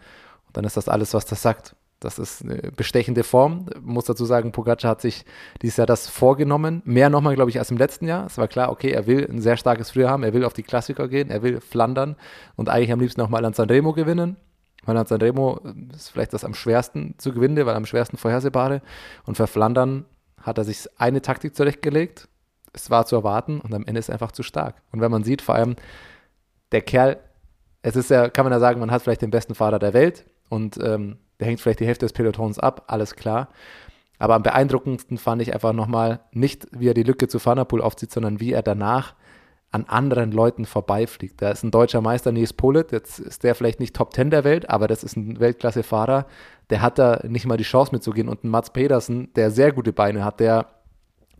[0.46, 1.76] Und dann ist das alles, was das sagt.
[2.00, 3.66] Das ist eine bestechende Form.
[3.74, 5.26] Ich muss dazu sagen, Pogacar hat sich
[5.60, 6.80] dieses Jahr das vorgenommen.
[6.86, 8.24] Mehr nochmal, glaube ich, als im letzten Jahr.
[8.24, 10.22] Es war klar, okay, er will ein sehr starkes Frühjahr haben.
[10.22, 11.28] Er will auf die Klassiker gehen.
[11.28, 12.16] Er will Flandern
[12.56, 14.38] und eigentlich am liebsten nochmal an Sanremo gewinnen.
[14.86, 15.60] Weil an Sanremo
[15.94, 18.80] ist vielleicht das am schwersten zu gewinnen, weil am schwersten vorhersehbare.
[19.26, 20.06] Und für Flandern
[20.40, 22.29] hat er sich eine Taktik zurechtgelegt.
[22.72, 24.82] Es war zu erwarten und am Ende ist er einfach zu stark.
[24.92, 25.76] Und wenn man sieht, vor allem
[26.72, 27.18] der Kerl,
[27.82, 30.26] es ist ja, kann man ja sagen, man hat vielleicht den besten Fahrer der Welt
[30.48, 33.48] und ähm, der hängt vielleicht die Hälfte des Pelotons ab, alles klar.
[34.18, 38.12] Aber am beeindruckendsten fand ich einfach nochmal nicht, wie er die Lücke zu Fanapool aufzieht,
[38.12, 39.14] sondern wie er danach
[39.72, 41.40] an anderen Leuten vorbeifliegt.
[41.40, 44.44] Da ist ein deutscher Meister, Nils Polit, jetzt ist der vielleicht nicht Top 10 der
[44.44, 46.26] Welt, aber das ist ein Weltklasse-Fahrer,
[46.70, 48.28] der hat da nicht mal die Chance mitzugehen.
[48.28, 50.66] Und ein Mats Pedersen, der sehr gute Beine hat, der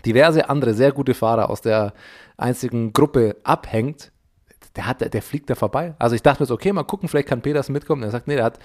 [0.05, 1.93] diverse andere sehr gute Fahrer aus der
[2.37, 4.13] einzigen Gruppe abhängt,
[4.77, 5.95] der, hat, der fliegt da vorbei.
[5.99, 8.03] Also ich dachte mir so, okay, mal gucken, vielleicht kann Pedersen mitkommen.
[8.03, 8.59] Er sagt, nee, der hat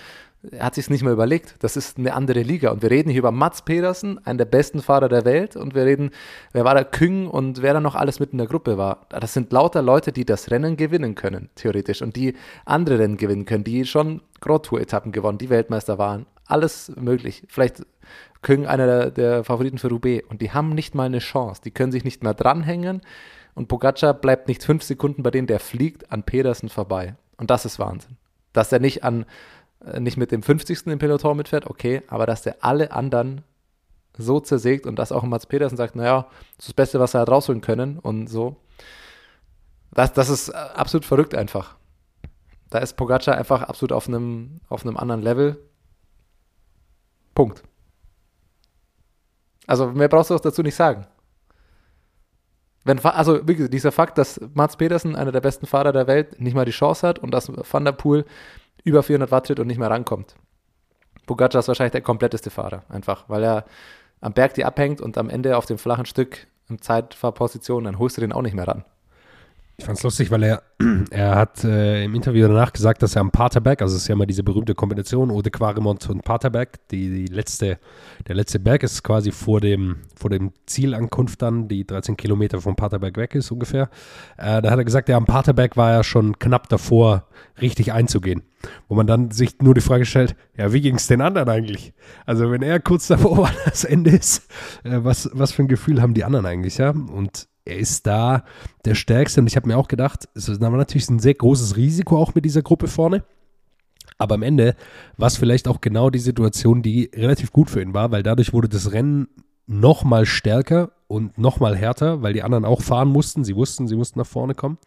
[0.52, 1.56] er hat sich nicht mehr überlegt.
[1.60, 2.72] Das ist eine andere Liga.
[2.72, 5.56] Und wir reden hier über Mats Pedersen, einen der besten Fahrer der Welt.
[5.56, 6.12] Und wir reden,
[6.52, 9.08] wer war da Küng und wer da noch alles mit in der Gruppe war.
[9.10, 12.02] Das sind lauter Leute, die das Rennen gewinnen können, theoretisch.
[12.02, 16.26] Und die andere Rennen gewinnen können, die schon Grand Tour-Etappen gewonnen, die Weltmeister waren.
[16.48, 17.44] Alles möglich.
[17.48, 17.84] Vielleicht
[18.42, 20.28] Küng einer der, der Favoriten für Roubaix.
[20.30, 21.62] Und die haben nicht mal eine Chance.
[21.64, 23.02] Die können sich nicht mehr dranhängen.
[23.54, 27.16] Und Pogacar bleibt nicht fünf Sekunden bei denen, der fliegt an Pedersen vorbei.
[27.38, 28.18] Und das ist Wahnsinn.
[28.54, 29.26] Dass er nicht an
[29.86, 30.88] äh, nicht mit dem 50.
[30.88, 33.44] im Peloton mitfährt, okay, aber dass der alle anderen
[34.18, 37.22] so zersägt und dass auch Mats Petersen sagt, naja, das ist das Beste, was er
[37.22, 38.56] hat rausholen können und so.
[39.94, 41.76] Das, das ist äh, absolut verrückt einfach.
[42.70, 45.58] Da ist Pogacar einfach absolut auf einem, auf einem anderen Level.
[47.34, 47.64] Punkt.
[49.68, 51.08] Also mehr brauchst du auch dazu nicht sagen.
[52.84, 56.66] Wenn, also dieser Fakt, dass Mats Petersen, einer der besten Fahrer der Welt, nicht mal
[56.66, 58.26] die Chance hat und dass Van der Poel
[58.84, 60.36] über 400 Watt tritt und nicht mehr rankommt.
[61.26, 63.66] Pogacar ist wahrscheinlich der kompletteste Fahrer, einfach, weil er
[64.22, 68.18] am Berg die abhängt und am Ende auf dem flachen Stück in Zeitfahrposition, dann holst
[68.18, 68.86] du den auch nicht mehr ran.
[69.78, 70.64] Ich fand es lustig, weil er,
[71.10, 74.14] er hat äh, im Interview danach gesagt, dass er am Paterberg, also es ist ja
[74.14, 77.80] immer diese berühmte Kombination, Ode Quaremont und Paterberg, die, die letzte,
[78.26, 82.78] der letzte Berg ist quasi vor dem, vor dem Zielankunft dann, die 13 Kilometer vom
[82.78, 83.90] Paterberg weg ist ungefähr.
[84.38, 87.28] Äh, da hat er gesagt, ja, am Paterberg war er schon knapp davor,
[87.60, 88.44] richtig einzugehen.
[88.88, 91.94] Wo man dann sich nur die Frage stellt, ja, wie ging es den anderen eigentlich?
[92.26, 94.48] Also wenn er kurz davor war, das Ende ist,
[94.86, 96.92] äh, was, was für ein Gefühl haben die anderen eigentlich, ja?
[96.92, 98.44] Und er ist da
[98.86, 99.42] der Stärkste.
[99.42, 102.46] Und ich habe mir auch gedacht, es war natürlich ein sehr großes Risiko auch mit
[102.46, 103.24] dieser Gruppe vorne.
[104.18, 104.76] Aber am Ende
[105.18, 108.54] war es vielleicht auch genau die Situation, die relativ gut für ihn war, weil dadurch
[108.54, 109.28] wurde das Rennen
[109.68, 113.44] noch mal stärker und noch mal härter, weil die anderen auch fahren mussten.
[113.44, 114.78] Sie wussten, sie mussten nach vorne kommen.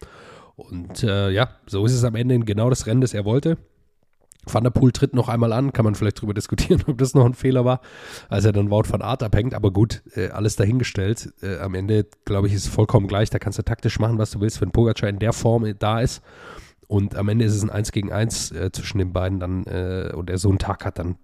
[0.56, 3.58] Und äh, ja, so ist es am Ende genau das Rennen, das er wollte.
[4.46, 7.26] Van der Poel tritt noch einmal an, kann man vielleicht darüber diskutieren, ob das noch
[7.26, 7.80] ein Fehler war,
[8.28, 9.54] als er dann Wout van Art abhängt.
[9.54, 11.32] Aber gut, äh, alles dahingestellt.
[11.42, 13.30] Äh, am Ende, glaube ich, ist es vollkommen gleich.
[13.30, 16.22] Da kannst du taktisch machen, was du willst, wenn Pogacar in der Form da ist.
[16.88, 20.10] Und am Ende ist es ein 1 gegen 1 äh, zwischen den beiden dann äh,
[20.14, 21.18] und er so einen Tag hat, dann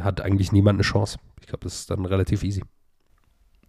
[0.00, 1.18] hat eigentlich niemand eine Chance.
[1.40, 2.62] Ich glaube, das ist dann relativ easy.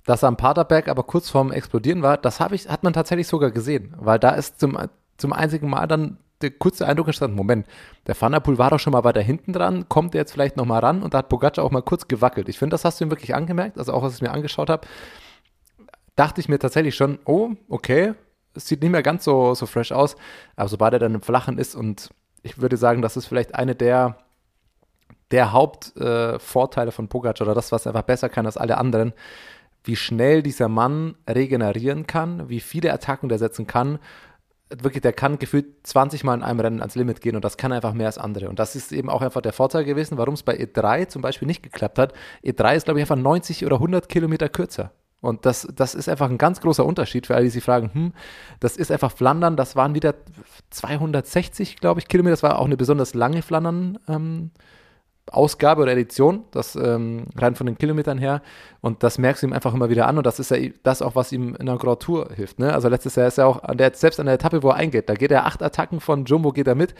[0.06, 3.50] Dass er am Paterberg aber kurz vorm Explodieren war, das ich, hat man tatsächlich sogar
[3.50, 4.78] gesehen, weil da ist zum,
[5.18, 7.67] zum einzigen Mal dann der kurze Eindruck entstanden, Moment,
[8.08, 11.04] der Van war doch schon mal weiter hinten dran, kommt er jetzt vielleicht nochmal ran
[11.04, 12.49] und da hat Pogacar auch mal kurz gewackelt.
[12.49, 14.88] Ich finde, das hast du ihm wirklich angemerkt, also auch, als ich mir angeschaut habe,
[16.15, 18.13] dachte ich mir tatsächlich schon, oh, okay,
[18.54, 20.15] es sieht nicht mehr ganz so, so fresh aus,
[20.56, 22.10] aber sobald er dann im Flachen ist und
[22.41, 24.17] ich würde sagen, das ist vielleicht eine der,
[25.32, 29.13] der Hauptvorteile äh, von Pogacar oder das, was er einfach besser kann als alle anderen,
[29.84, 33.99] wie schnell dieser Mann regenerieren kann, wie viele Attacken der setzen kann.
[34.70, 37.72] Wirklich, der kann gefühlt 20 Mal in einem Rennen ans Limit gehen und das kann
[37.72, 38.50] einfach mehr als andere.
[38.50, 41.48] Und das ist eben auch einfach der Vorteil gewesen, warum es bei E3 zum Beispiel
[41.48, 42.14] nicht geklappt hat.
[42.44, 44.92] E3 ist, glaube ich, einfach 90 oder 100 Kilometer kürzer.
[45.22, 48.14] Und das, das ist einfach ein ganz großer Unterschied für alle, die sich fragen, hm,
[48.60, 50.16] das ist einfach Flandern, das waren wieder
[50.70, 54.00] 260, glaube ich, Kilometer, das war auch eine besonders lange Flandern.
[54.08, 54.52] Ähm,
[55.30, 58.42] Ausgabe oder Edition, das ähm, rein von den Kilometern her.
[58.82, 60.18] Und das merkst du ihm einfach immer wieder an.
[60.18, 62.60] Und das ist ja das auch, was ihm in der Grand Tour hilft.
[62.60, 62.74] Ne?
[62.74, 65.10] Also letztes Jahr ist er auch, an der, selbst an der Etappe, wo er eingeht,
[65.10, 66.96] da geht er acht Attacken von Jumbo, geht er mit.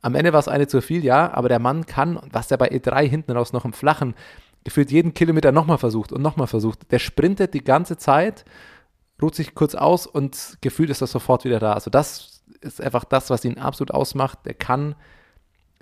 [0.00, 2.70] Am Ende war es eine zu viel, ja, aber der Mann kann, was der bei
[2.70, 4.14] E3 hinten raus noch im Flachen
[4.64, 6.90] gefühlt jeden Kilometer nochmal versucht und nochmal versucht.
[6.92, 8.44] Der sprintet die ganze Zeit,
[9.20, 11.72] ruht sich kurz aus und gefühlt ist das sofort wieder da.
[11.72, 14.40] Also das ist einfach das, was ihn absolut ausmacht.
[14.44, 14.94] Der kann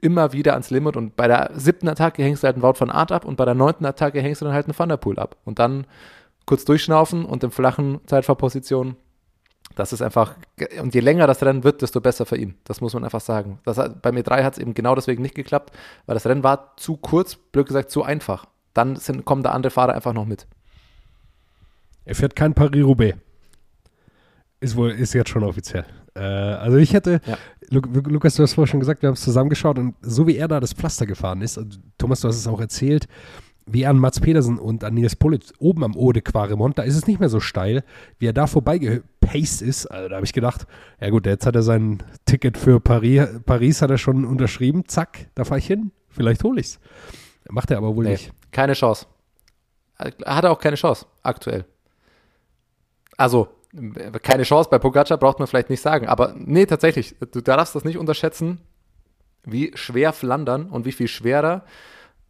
[0.03, 2.91] immer wieder ans Limit und bei der siebten Attacke hängst du halt einen Wout von
[2.91, 5.37] Art ab und bei der neunten Attacke hängst du dann halt einen Thunderpool ab.
[5.45, 5.87] Und dann
[6.47, 8.97] kurz durchschnaufen und im flachen Zeitfahrposition.
[9.77, 10.35] Das ist einfach,
[10.81, 12.57] und je länger das Rennen wird, desto besser für ihn.
[12.65, 13.61] Das muss man einfach sagen.
[13.65, 15.73] Das, bei mir 3 hat es eben genau deswegen nicht geklappt,
[16.07, 19.71] weil das Rennen war zu kurz, blöd gesagt, zu einfach dann sind, kommen da andere
[19.71, 20.47] Fahrer einfach noch mit.
[22.05, 23.19] Er fährt kein Paris-Roubaix.
[24.61, 25.85] Ist wohl, ist jetzt schon offiziell.
[26.15, 27.37] Äh, also ich hätte, ja.
[27.71, 30.61] Lukas, du hast vorhin schon gesagt, wir haben es zusammengeschaut und so wie er da
[30.61, 33.07] das Pflaster gefahren ist, und Thomas, du hast es auch erzählt,
[33.67, 37.07] wie an Mats Pedersen und an Nils Politz oben am Ode Quaremont, da ist es
[37.07, 37.85] nicht mehr so steil,
[38.19, 39.87] wie er da vorbeigepaced ist.
[39.87, 40.67] Also da habe ich gedacht,
[41.01, 45.29] ja gut, jetzt hat er sein Ticket für Paris, Paris hat er schon unterschrieben, zack,
[45.35, 46.81] da fahre ich hin, vielleicht hole ich es.
[47.49, 48.33] Macht er aber wohl nee, nicht.
[48.51, 49.07] Keine Chance.
[49.99, 51.65] Hat er auch keine Chance, aktuell.
[53.17, 53.49] Also,
[54.23, 57.85] keine Chance bei Pogacar braucht man vielleicht nicht sagen, aber nee, tatsächlich, du darfst das
[57.85, 58.61] nicht unterschätzen,
[59.45, 61.65] wie schwer Flandern und wie viel schwerer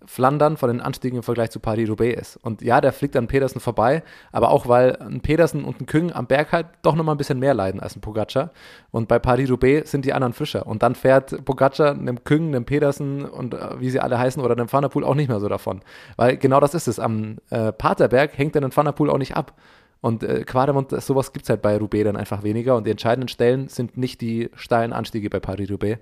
[0.06, 2.36] Flandern von den Anstiegen im Vergleich zu Paris-Roubaix ist.
[2.36, 6.12] Und ja, der fliegt an Pedersen vorbei, aber auch weil ein Pedersen und ein Küng
[6.12, 8.50] am Berg halt doch nochmal ein bisschen mehr leiden als ein Pogacar.
[8.90, 10.66] Und bei Paris-Roubaix sind die anderen frischer.
[10.66, 14.54] Und dann fährt Pogacar einem Küng, einem Pedersen und äh, wie sie alle heißen oder
[14.54, 15.82] einem Van auch nicht mehr so davon.
[16.16, 16.98] Weil genau das ist es.
[16.98, 19.54] Am äh, Paterberg hängt dann ein Van auch nicht ab.
[20.00, 22.76] Und äh, Quadramont, sowas gibt es halt bei Roubaix dann einfach weniger.
[22.76, 26.00] Und die entscheidenden Stellen sind nicht die steilen Anstiege bei Paris-Roubaix.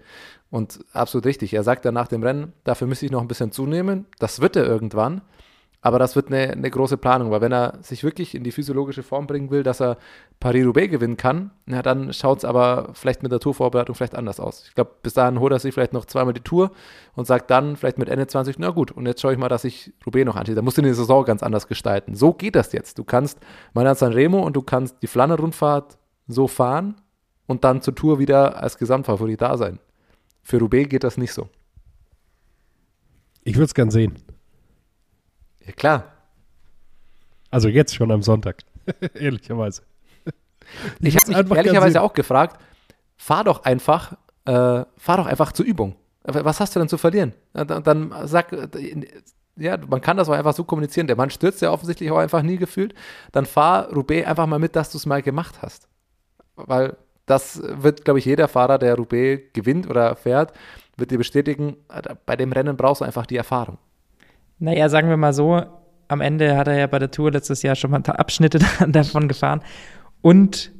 [0.50, 1.52] Und absolut richtig.
[1.54, 4.06] Er sagt dann nach dem Rennen, dafür müsste ich noch ein bisschen zunehmen.
[4.18, 5.22] Das wird er irgendwann.
[5.80, 9.04] Aber das wird eine, eine große Planung, weil wenn er sich wirklich in die physiologische
[9.04, 9.96] Form bringen will, dass er
[10.40, 14.64] Paris-Roubaix gewinnen kann, ja, dann schaut es aber vielleicht mit der Tourvorbereitung vielleicht anders aus.
[14.66, 16.72] Ich glaube, bis dahin holt er sich vielleicht noch zweimal die Tour
[17.14, 19.62] und sagt dann vielleicht mit Ende 20, na gut, und jetzt schaue ich mal, dass
[19.64, 20.56] ich Roubaix noch anschließe.
[20.56, 22.16] Da musst du die Saison ganz anders gestalten.
[22.16, 22.98] So geht das jetzt.
[22.98, 23.38] Du kannst
[23.72, 26.96] mal nach San Remo und du kannst die Flanner-Rundfahrt so fahren
[27.46, 29.78] und dann zur Tour wieder als Gesamtfavorit da sein.
[30.42, 31.48] Für Roubaix geht das nicht so.
[33.44, 34.16] Ich würde es gern sehen.
[35.68, 36.04] Ja, klar.
[37.50, 38.62] Also jetzt schon am Sonntag.
[39.14, 39.82] Ehrlicherweise.
[41.00, 42.60] Ich, habe mich ehrlicherweise auch gefragt,
[43.16, 45.96] fahr doch einfach, äh, fahr doch einfach zur Übung.
[46.24, 47.32] Was hast du denn zu verlieren?
[47.54, 48.54] Dann, dann sag,
[49.56, 51.06] ja, man kann das auch einfach so kommunizieren.
[51.06, 52.94] Der Mann stürzt ja offensichtlich auch einfach nie gefühlt.
[53.32, 55.88] Dann fahr Roubaix einfach mal mit, dass du es mal gemacht hast.
[56.56, 60.52] Weil das wird, glaube ich, jeder Fahrer, der Roubaix gewinnt oder fährt,
[60.96, 61.76] wird dir bestätigen,
[62.26, 63.78] bei dem Rennen brauchst du einfach die Erfahrung.
[64.58, 65.62] Naja, sagen wir mal so,
[66.08, 68.58] am Ende hat er ja bei der Tour letztes Jahr schon mal ein paar Abschnitte
[68.88, 69.60] davon gefahren.
[70.20, 70.72] Und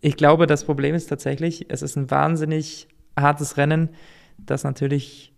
[0.00, 3.90] ich glaube, das Problem ist tatsächlich, es ist ein wahnsinnig hartes Rennen,
[4.38, 5.32] das natürlich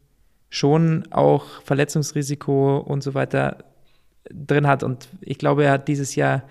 [0.48, 3.64] schon auch Verletzungsrisiko und so weiter
[4.30, 4.82] drin hat.
[4.82, 6.44] Und ich glaube, er hat dieses Jahr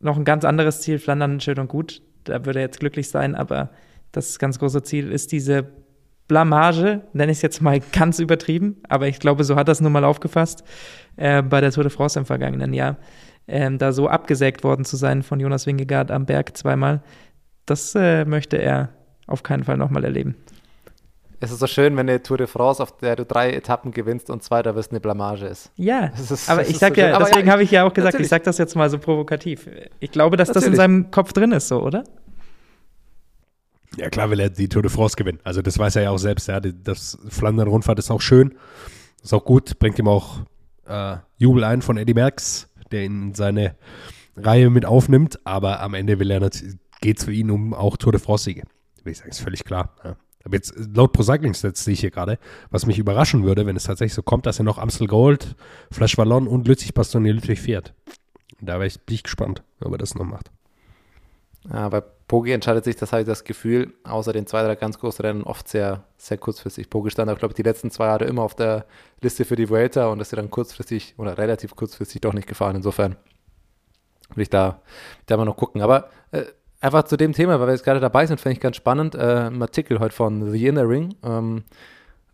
[0.00, 2.02] noch ein ganz anderes Ziel, Flandern schön und gut.
[2.24, 3.70] Da würde er jetzt glücklich sein, aber
[4.12, 5.70] das ganz große Ziel ist diese
[6.30, 9.90] Blamage, nenne ich es jetzt mal ganz übertrieben, aber ich glaube, so hat das nun
[9.90, 10.62] mal aufgefasst,
[11.16, 12.96] äh, bei der Tour de France im vergangenen Jahr.
[13.48, 17.02] Ähm, da so abgesägt worden zu sein von Jonas Wingegaard am Berg zweimal,
[17.66, 18.90] das äh, möchte er
[19.26, 20.36] auf keinen Fall nochmal erleben.
[21.40, 24.30] Es ist so schön, wenn eine Tour de France, auf der du drei Etappen gewinnst
[24.30, 25.72] und zweiter wirst, eine Blamage ist.
[25.74, 28.26] Ja, ist, aber ich sag so ja, deswegen ja, habe ich ja auch gesagt, natürlich.
[28.26, 29.68] ich sag das jetzt mal so provokativ.
[29.98, 30.76] Ich glaube, dass das in Natürlich.
[30.76, 32.04] seinem Kopf drin ist, so, oder?
[33.96, 35.40] Ja, klar will er die Tour de France gewinnen.
[35.44, 36.48] Also das weiß er ja auch selbst.
[36.48, 36.60] Ja.
[36.60, 38.54] Das Flandern-Rundfahrt ist auch schön.
[39.22, 39.78] Ist auch gut.
[39.78, 40.40] Bringt ihm auch
[40.86, 43.76] äh, Jubel ein von Eddie Merckx, der ihn in seine
[44.36, 45.44] Reihe mit aufnimmt.
[45.44, 46.50] Aber am Ende will er
[47.00, 48.62] geht es für ihn um auch Tour de France-Siege.
[49.02, 49.94] Will ich sagen, ist völlig klar.
[50.04, 50.16] Ja.
[50.44, 52.38] Aber jetzt laut Pro Cycling Stats sehe ich hier gerade,
[52.70, 55.54] was mich überraschen würde, wenn es tatsächlich so kommt, dass er noch Amstel Gold,
[55.90, 57.94] Flash Wallon und Lützig Bastogne Lüttich fährt.
[58.60, 60.50] Da wäre ich, bin ich gespannt, ob er das noch macht.
[61.68, 65.00] Ja, bei Pogi entscheidet sich, das habe ich das Gefühl, außer den zwei, drei ganz
[65.00, 66.88] großen Rennen, oft sehr, sehr kurzfristig.
[66.88, 68.86] Pogi stand auch, glaube ich, die letzten zwei Jahre immer auf der
[69.20, 72.76] Liste für die Vuelta und ist ja dann kurzfristig oder relativ kurzfristig doch nicht gefahren.
[72.76, 73.16] Insofern
[74.36, 74.80] will ich da,
[75.26, 75.82] da mal noch gucken.
[75.82, 76.44] Aber äh,
[76.80, 79.16] einfach zu dem Thema, weil wir jetzt gerade dabei sind, finde ich ganz spannend.
[79.16, 81.16] Äh, ein Artikel heute von The Inner Ring.
[81.24, 81.64] Ähm,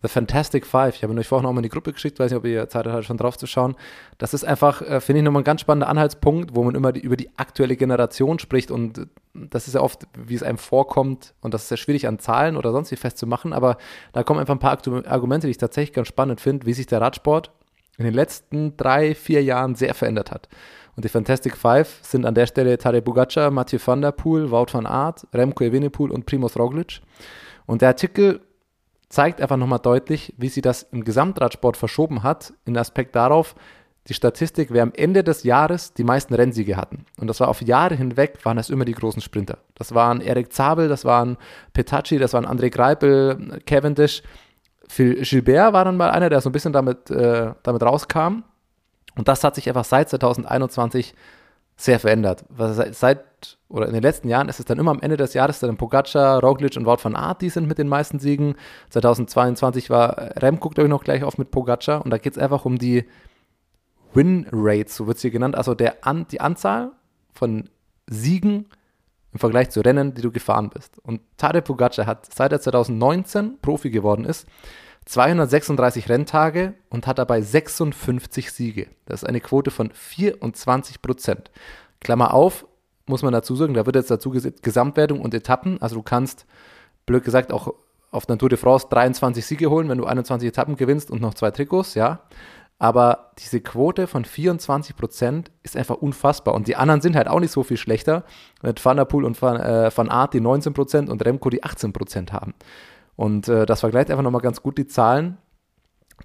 [0.07, 0.95] The Fantastic Five.
[0.95, 2.69] Ich habe ihn euch vorhin auch mal in die Gruppe geschickt, weiß nicht, ob ihr
[2.69, 3.75] Zeit hattet, schon drauf zu schauen.
[4.19, 7.01] Das ist einfach, äh, finde ich, nochmal ein ganz spannender Anhaltspunkt, wo man immer die,
[7.01, 11.35] über die aktuelle Generation spricht und äh, das ist ja oft, wie es einem vorkommt
[11.40, 13.79] und das ist sehr schwierig an Zahlen oder sonst wie festzumachen, aber
[14.12, 17.01] da kommen einfach ein paar Argumente, die ich tatsächlich ganz spannend finde, wie sich der
[17.01, 17.51] Radsport
[17.99, 20.49] in den letzten drei, vier Jahren sehr verändert hat.
[20.95, 24.73] Und die Fantastic Five sind an der Stelle Tadej Pogacar, Mathieu van der Poel, Wout
[24.73, 27.01] van Aert, Remco Evenepoel und Primoz Roglic.
[27.66, 28.40] Und der Artikel
[29.09, 33.55] zeigt einfach nochmal deutlich, wie sie das im Gesamtradsport verschoben hat, in Aspekt darauf,
[34.09, 37.07] die Statistik, wer am Ende des Jahres die meisten Rennsiege hatten.
[37.19, 39.59] Und das war auf Jahre hinweg, waren das immer die großen Sprinter.
[39.75, 41.37] Das waren Eric Zabel, das waren
[41.73, 44.23] Petacci, das waren André Greipel, Cavendish.
[44.88, 48.45] Phil Gilbert war dann mal einer, der so ein bisschen damit, äh, damit rauskam.
[49.16, 51.14] Und das hat sich einfach seit 2021
[51.77, 52.45] sehr verändert.
[52.93, 55.77] Seit, oder in den letzten Jahren ist es dann immer am Ende des Jahres dann
[55.77, 58.55] Pogacar, Roglic und Wout van Aert, die sind mit den meisten Siegen.
[58.91, 62.65] 2022 war Remco, glaube ich, noch gleich auf mit Pogacar und da geht es einfach
[62.65, 63.05] um die
[64.15, 66.93] Win-Rates, so wird sie genannt, also der an, die Anzahl
[67.35, 67.69] von
[68.09, 68.67] Siegen
[69.33, 70.99] im Vergleich zu Rennen, die du gefahren bist.
[71.01, 74.47] Und Tadej Pogacar hat, seit er 2019 Profi geworden ist,
[75.07, 78.88] 236 Renntage und hat dabei 56 Siege.
[79.07, 81.51] Das ist eine Quote von 24 Prozent.
[82.01, 82.66] Klammer auf,
[83.07, 85.81] muss man dazu sagen, da wird jetzt dazu Gesamtwertung und Etappen.
[85.81, 86.45] Also du kannst,
[87.07, 87.73] blöd gesagt, auch
[88.11, 91.35] auf einer Tour de France 23 Siege holen, wenn du 21 Etappen gewinnst und noch
[91.35, 92.21] zwei Trikots, ja.
[92.79, 96.55] Aber diese Quote von 24 Prozent ist einfach unfassbar.
[96.55, 98.25] Und die anderen sind halt auch nicht so viel schlechter.
[98.61, 101.64] Mit Van der Poel und Van, äh, Van Aert die 19 Prozent und Remco die
[101.64, 102.53] 18 Prozent haben.
[103.16, 105.38] Und äh, das vergleicht einfach nochmal ganz gut die Zahlen,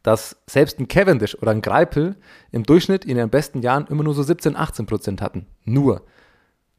[0.04, 2.16] dass selbst ein Cavendish oder ein Greipel
[2.52, 5.48] im Durchschnitt in ihren besten Jahren immer nur so 17, 18 Prozent hatten.
[5.64, 6.04] Nur.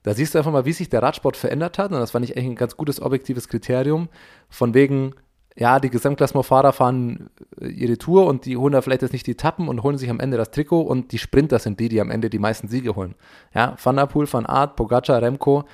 [0.03, 1.93] Da siehst du einfach mal, wie sich der Radsport verändert hat.
[1.93, 4.09] Und das fand ich eigentlich ein ganz gutes objektives Kriterium.
[4.49, 5.15] Von wegen,
[5.57, 9.33] ja, die Gesamtklassementfahrer fahren äh, ihre Tour und die holen da vielleicht jetzt nicht die
[9.33, 12.11] Etappen und holen sich am Ende das Trikot und die Sprinter sind die, die am
[12.11, 13.15] Ende die meisten Siege holen.
[13.55, 15.65] Ja, Van der Poel, Van Aert, Pogacar, Remco,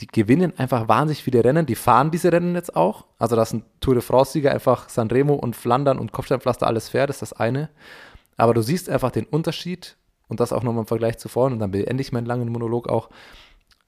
[0.00, 3.06] die gewinnen einfach wahnsinnig viele Rennen, die fahren diese Rennen jetzt auch.
[3.18, 7.22] Also, dass ein Tour de France-Sieger einfach Sanremo und Flandern und Kopfsteinpflaster alles fährt, ist
[7.22, 7.70] das eine.
[8.36, 9.96] Aber du siehst einfach den Unterschied
[10.28, 12.88] und das auch nochmal im Vergleich zu vorne und dann beende ich meinen langen Monolog
[12.88, 13.08] auch,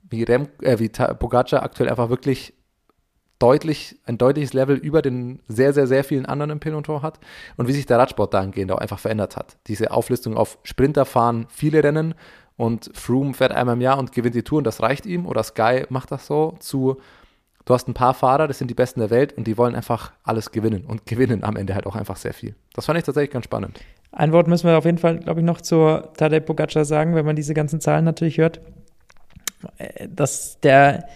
[0.09, 2.55] wie, Rem, äh, wie Pogacar aktuell einfach wirklich
[3.39, 7.19] deutlich, ein deutliches Level über den sehr, sehr, sehr vielen anderen im Peloton hat
[7.57, 9.59] und wie sich der Radsport dahingehend auch einfach verändert hat.
[9.67, 12.15] Diese Auflistung auf Sprinter fahren viele Rennen
[12.57, 15.43] und Froome fährt einmal im Jahr und gewinnt die Tour und das reicht ihm oder
[15.43, 16.97] Sky macht das so zu,
[17.65, 20.13] du hast ein paar Fahrer, das sind die Besten der Welt und die wollen einfach
[20.25, 22.55] alles gewinnen und gewinnen am Ende halt auch einfach sehr viel.
[22.75, 23.81] Das fand ich tatsächlich ganz spannend.
[24.13, 27.27] Ein Wort müssen wir auf jeden Fall, glaube ich, noch zur Tadej Pogacar sagen, wenn
[27.27, 28.61] man diese ganzen Zahlen natürlich hört.
[29.77, 31.07] Äh, Dass der,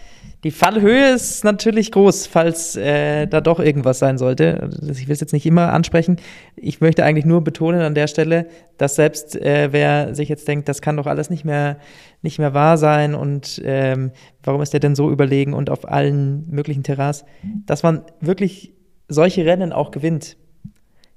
[0.43, 4.61] die Fallhöhe ist natürlich groß, falls äh, da doch irgendwas sein sollte.
[4.63, 6.17] Also Ich will es jetzt nicht immer ansprechen.
[6.57, 8.47] Ich möchte eigentlich nur betonen an der Stelle,
[8.79, 11.77] dass selbst äh, wer sich jetzt denkt, das kann doch alles nicht mehr,
[12.23, 14.13] nicht mehr wahr sein und ähm,
[14.43, 17.25] warum ist der denn so überlegen und auf allen möglichen Terrains,
[17.67, 18.73] dass man wirklich
[19.09, 20.39] solche Rennen auch gewinnt.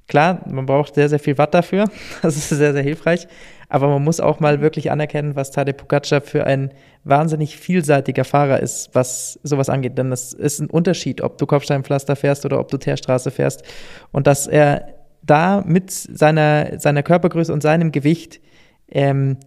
[0.08, 1.86] Klar, man braucht sehr, sehr viel Watt dafür.
[2.22, 3.28] Das ist sehr, sehr hilfreich.
[3.70, 6.72] Aber man muss auch mal wirklich anerkennen, was Tadej Pogacar für ein
[7.04, 9.98] wahnsinnig vielseitiger Fahrer ist, was sowas angeht.
[9.98, 13.64] Denn es ist ein Unterschied, ob du Kopfsteinpflaster fährst oder ob du Teerstraße fährst.
[14.12, 14.88] Und dass er
[15.22, 18.42] da mit seiner, seiner Körpergröße und seinem Gewicht
[18.90, 19.38] ähm,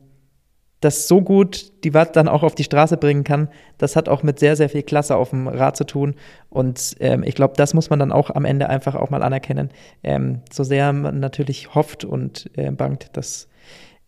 [0.80, 3.48] das so gut die Watt dann auch auf die Straße bringen kann,
[3.78, 6.14] das hat auch mit sehr, sehr viel Klasse auf dem Rad zu tun.
[6.50, 9.70] Und ähm, ich glaube, das muss man dann auch am Ende einfach auch mal anerkennen.
[10.02, 13.48] Ähm, so sehr man natürlich hofft und äh, bangt, dass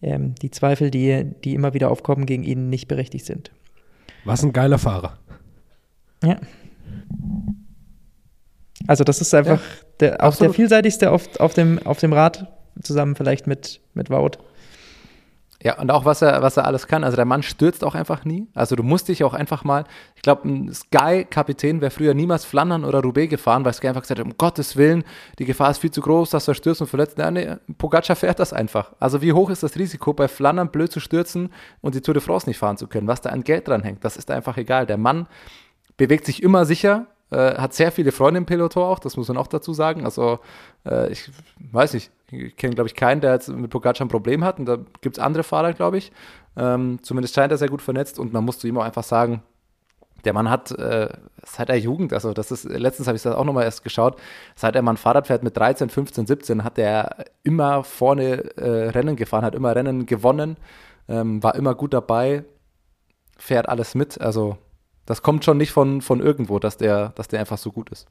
[0.02, 3.50] ähm, die Zweifel, die, die immer wieder aufkommen, gegen ihn nicht berechtigt sind.
[4.24, 5.18] Was ein geiler Fahrer.
[6.22, 6.36] Ja.
[8.86, 9.66] Also das ist einfach Ja,
[10.00, 10.50] der, auch absolut.
[10.50, 12.46] der vielseitigste auf, auf, dem, auf dem Rad,
[12.82, 14.38] zusammen vielleicht mit, mit Wout.
[15.60, 17.02] Ja, und auch was er, was er alles kann.
[17.02, 18.46] Also der Mann stürzt auch einfach nie.
[18.54, 19.84] Also du musst dich auch einfach mal,
[20.14, 24.20] ich glaube, ein Sky-Kapitän wäre früher niemals Flandern oder Roubaix gefahren, weil Sky einfach gesagt
[24.20, 25.02] hat, um Gottes Willen,
[25.40, 27.18] die Gefahr ist viel zu groß, dass er stürzt und verletzt.
[27.18, 28.92] Ja, nee, Pogacar fährt das einfach.
[29.00, 32.22] Also wie hoch ist das Risiko, bei Flandern blöd zu stürzen und die Tour de
[32.22, 33.08] France nicht fahren zu können?
[33.08, 34.86] Was da an Geld dran hängt, das ist einfach egal.
[34.86, 35.26] Der Mann
[35.96, 39.36] bewegt sich immer sicher, äh, hat sehr viele Freunde im Peloton auch, das muss man
[39.36, 40.04] auch dazu sagen.
[40.04, 40.38] Also
[40.86, 41.32] äh, ich
[41.72, 44.66] weiß nicht, ich kenne glaube ich keinen, der jetzt mit Pogacar ein Problem hat und
[44.66, 46.12] da gibt es andere Fahrer, glaube ich.
[46.56, 49.42] Ähm, zumindest scheint er sehr gut vernetzt und man muss zu ihm auch einfach sagen,
[50.24, 51.08] der Mann hat äh,
[51.44, 54.20] seit der Jugend, also das ist, letztens habe ich das auch nochmal erst geschaut,
[54.56, 58.88] seit er mal ein Fahrrad fährt mit 13, 15, 17, hat er immer vorne äh,
[58.90, 60.56] Rennen gefahren, hat immer Rennen gewonnen,
[61.08, 62.44] ähm, war immer gut dabei,
[63.36, 64.58] fährt alles mit, also
[65.06, 68.06] das kommt schon nicht von, von irgendwo, dass der, dass der einfach so gut ist.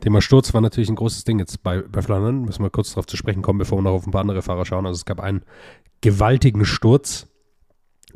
[0.00, 2.42] Thema Sturz war natürlich ein großes Ding jetzt bei, bei Flandern.
[2.42, 4.64] Müssen wir kurz darauf zu sprechen kommen, bevor wir noch auf ein paar andere Fahrer
[4.64, 4.86] schauen.
[4.86, 5.42] Also es gab einen
[6.00, 7.26] gewaltigen Sturz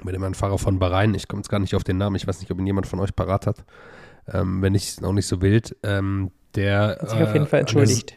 [0.03, 1.15] mit dem Fahrer von Bahrain.
[1.15, 2.17] Ich komme jetzt gar nicht auf den Namen.
[2.17, 3.65] Ich weiß nicht, ob ihn jemand von euch parat hat.
[4.33, 5.77] Ähm, wenn nicht, auch nicht so wild.
[5.83, 8.15] Ähm, der Hat sich auf jeden Fall an der- entschuldigt.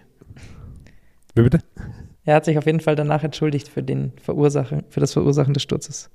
[1.34, 1.60] Wie bitte?
[2.24, 5.64] Er hat sich auf jeden Fall danach entschuldigt für, den Verursachen, für das Verursachen des
[5.64, 6.10] Sturzes.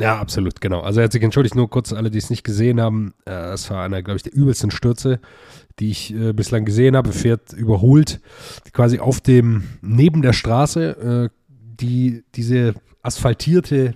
[0.00, 0.80] Ja, absolut, genau.
[0.80, 3.14] Also er hat sich entschuldigt, nur kurz alle, die es nicht gesehen haben.
[3.26, 5.20] Äh, Es war einer, glaube ich, der übelsten Stürze,
[5.80, 7.12] die ich äh, bislang gesehen habe.
[7.12, 8.20] Fährt überholt,
[8.72, 13.94] quasi auf dem, neben der Straße, äh, die, diese asphaltierte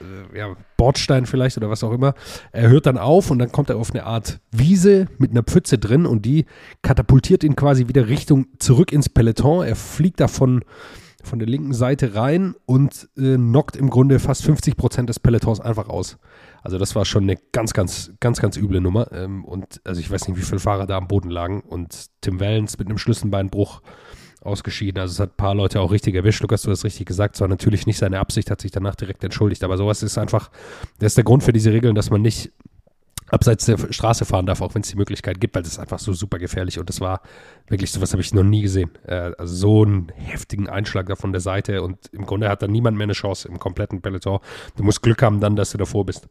[0.00, 2.14] äh, ja, Bordstein vielleicht oder was auch immer.
[2.52, 5.76] Er hört dann auf und dann kommt er auf eine Art Wiese mit einer Pfütze
[5.76, 6.46] drin und die
[6.80, 9.66] katapultiert ihn quasi wieder Richtung zurück ins Peloton.
[9.66, 10.64] Er fliegt davon
[11.24, 15.60] von der linken Seite rein und äh, knockt im Grunde fast 50 Prozent des Pelotons
[15.60, 16.18] einfach aus.
[16.62, 19.10] Also das war schon eine ganz, ganz, ganz, ganz üble Nummer.
[19.12, 21.60] Ähm, und also ich weiß nicht, wie viele Fahrer da am Boden lagen.
[21.60, 23.82] Und Tim Wellens mit einem Schlüsselbeinbruch
[24.44, 25.00] ausgeschieden.
[25.00, 26.42] Also es hat ein paar Leute auch richtig erwischt.
[26.42, 27.34] Lukas, du hast richtig gesagt.
[27.34, 29.64] Es war natürlich nicht seine Absicht, hat sich danach direkt entschuldigt.
[29.64, 30.50] Aber sowas ist einfach,
[30.98, 32.52] das ist der Grund für diese Regeln, dass man nicht
[33.28, 35.98] abseits der Straße fahren darf, auch wenn es die Möglichkeit gibt, weil das ist einfach
[35.98, 37.20] so super gefährlich und das war
[37.68, 38.90] wirklich sowas habe ich noch nie gesehen.
[39.06, 42.70] Äh, also so einen heftigen Einschlag da von der Seite und im Grunde hat dann
[42.70, 44.40] niemand mehr eine Chance im kompletten Peloton.
[44.76, 46.28] Du musst Glück haben dann, dass du davor bist.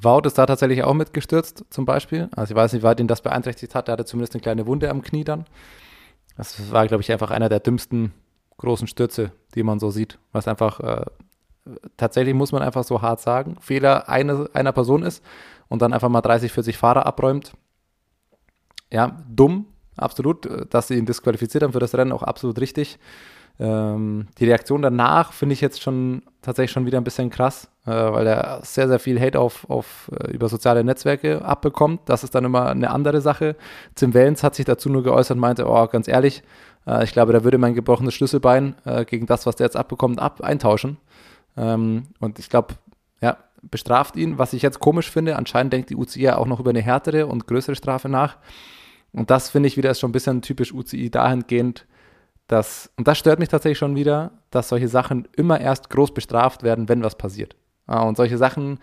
[0.00, 2.28] Wout ist da tatsächlich auch mitgestürzt, zum Beispiel.
[2.34, 3.88] Also ich weiß nicht, wie weit ihn das beeinträchtigt hat.
[3.88, 5.44] Er hatte zumindest eine kleine Wunde am Knie dann.
[6.36, 8.12] Das war, glaube ich, einfach einer der dümmsten
[8.56, 10.18] großen Stürze, die man so sieht.
[10.32, 11.04] Was einfach, äh,
[11.96, 15.24] tatsächlich muss man einfach so hart sagen, Fehler eine, einer Person ist
[15.68, 17.52] und dann einfach mal 30, 40 Fahrer abräumt.
[18.92, 20.48] Ja, dumm, absolut.
[20.72, 22.98] Dass sie ihn disqualifiziert haben für das Rennen, auch absolut richtig.
[23.60, 27.90] Ähm, die Reaktion danach finde ich jetzt schon tatsächlich schon wieder ein bisschen krass, äh,
[27.90, 32.00] weil er sehr, sehr viel Hate auf, auf, äh, über soziale Netzwerke abbekommt.
[32.06, 33.54] Das ist dann immer eine andere Sache.
[33.94, 36.42] Tim Wellens hat sich dazu nur geäußert und meinte, oh, ganz ehrlich,
[36.86, 40.20] äh, ich glaube, da würde mein gebrochenes Schlüsselbein äh, gegen das, was der jetzt abbekommt,
[40.20, 40.96] ab eintauschen.
[41.56, 42.74] Ähm, und ich glaube,
[43.20, 45.36] ja, bestraft ihn, was ich jetzt komisch finde.
[45.36, 48.38] Anscheinend denkt die UCI ja auch noch über eine härtere und größere Strafe nach.
[49.12, 51.86] Und das finde ich wieder ist schon ein bisschen typisch UCI dahingehend,
[52.48, 56.62] dass, und das stört mich tatsächlich schon wieder, dass solche Sachen immer erst groß bestraft
[56.62, 57.56] werden, wenn was passiert.
[57.86, 58.78] Ah, und solche Sachen,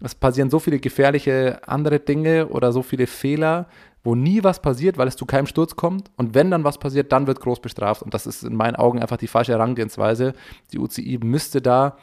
[0.00, 3.68] es passieren so viele gefährliche andere Dinge oder so viele Fehler,
[4.02, 6.10] wo nie was passiert, weil es zu keinem Sturz kommt.
[6.16, 8.02] Und wenn dann was passiert, dann wird groß bestraft.
[8.02, 10.34] Und das ist in meinen Augen einfach die falsche Herangehensweise.
[10.72, 11.96] Die UCI müsste da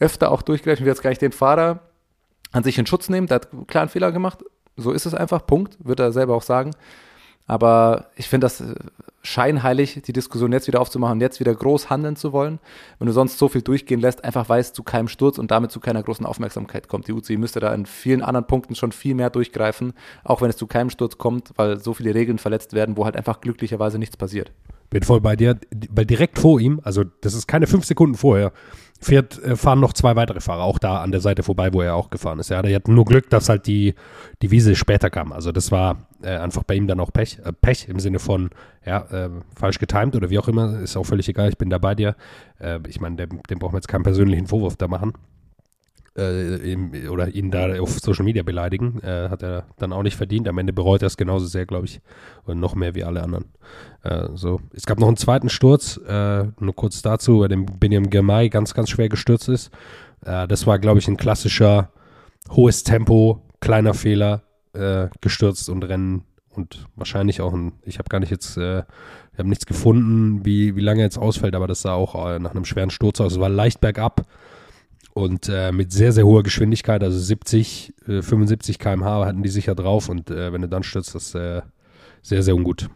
[0.00, 0.82] öfter auch durchgreifen.
[0.82, 1.80] Ich will jetzt gar nicht den Fahrer
[2.52, 3.26] an sich in Schutz nehmen.
[3.26, 4.44] Der hat einen klaren Fehler gemacht.
[4.76, 5.46] So ist es einfach.
[5.46, 5.76] Punkt.
[5.80, 6.72] Wird er selber auch sagen.
[7.46, 8.74] Aber ich finde das äh,
[9.22, 12.60] scheinheilig, die Diskussion jetzt wieder aufzumachen und jetzt wieder groß handeln zu wollen,
[13.00, 15.72] wenn du sonst so viel durchgehen lässt, einfach weil es zu keinem Sturz und damit
[15.72, 17.08] zu keiner großen Aufmerksamkeit kommt.
[17.08, 20.56] Die UCI müsste da in vielen anderen Punkten schon viel mehr durchgreifen, auch wenn es
[20.56, 24.16] zu keinem Sturz kommt, weil so viele Regeln verletzt werden, wo halt einfach glücklicherweise nichts
[24.16, 24.52] passiert.
[24.90, 25.58] Bin voll bei dir,
[25.90, 28.52] weil direkt vor ihm, also das ist keine fünf Sekunden vorher,
[29.00, 31.94] fährt, äh, fahren noch zwei weitere Fahrer, auch da an der Seite vorbei, wo er
[31.94, 32.50] auch gefahren ist.
[32.50, 33.94] Ja, der hat nur Glück, dass halt die,
[34.42, 35.32] die Wiese später kam.
[35.32, 37.38] Also das war äh, einfach bei ihm dann auch Pech.
[37.44, 38.50] Äh, Pech im Sinne von,
[38.84, 41.78] ja, äh, falsch getimt oder wie auch immer, ist auch völlig egal, ich bin da
[41.78, 42.14] bei dir.
[42.58, 45.14] Äh, ich meine, dem, dem brauchen wir jetzt keinen persönlichen Vorwurf da machen.
[46.18, 50.16] Äh, ihm, oder ihn da auf Social Media beleidigen, äh, hat er dann auch nicht
[50.16, 50.48] verdient.
[50.48, 52.00] Am Ende bereut er es genauso sehr, glaube ich,
[52.44, 53.44] und noch mehr wie alle anderen.
[54.02, 54.60] Äh, so.
[54.74, 58.74] Es gab noch einen zweiten Sturz, äh, nur kurz dazu, bei dem Benjamin Girmay ganz,
[58.74, 59.70] ganz schwer gestürzt ist.
[60.24, 61.92] Äh, das war, glaube ich, ein klassischer
[62.50, 64.42] hohes Tempo, kleiner Fehler,
[64.72, 68.80] äh, gestürzt und Rennen und wahrscheinlich auch ein, ich habe gar nicht jetzt, äh,
[69.32, 72.38] ich habe nichts gefunden, wie, wie lange er jetzt ausfällt, aber das sah auch äh,
[72.40, 73.34] nach einem schweren Sturz aus.
[73.34, 74.26] Es war leicht bergab
[75.12, 79.74] und äh, mit sehr, sehr hoher Geschwindigkeit, also 70, äh, 75 km/h hatten die sicher
[79.74, 81.62] drauf und äh, wenn du dann stürzt, das ist äh,
[82.22, 82.88] sehr, sehr ungut.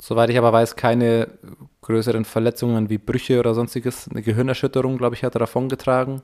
[0.00, 1.28] Soweit ich aber weiß, keine
[1.80, 4.08] größeren Verletzungen wie Brüche oder sonstiges.
[4.08, 6.22] Eine Gehirnerschütterung, glaube ich, hat er davongetragen.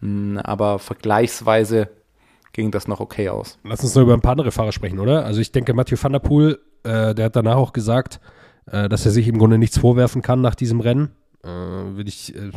[0.00, 1.88] Hm, aber vergleichsweise
[2.52, 3.58] ging das noch okay aus.
[3.64, 5.24] Lass uns noch über ein paar andere Fahrer sprechen, oder?
[5.24, 8.20] Also ich denke, Mathieu van der Poel, äh, der hat danach auch gesagt,
[8.66, 11.10] äh, dass er sich im Grunde nichts vorwerfen kann nach diesem Rennen.
[11.44, 12.50] Äh, Würde ich äh,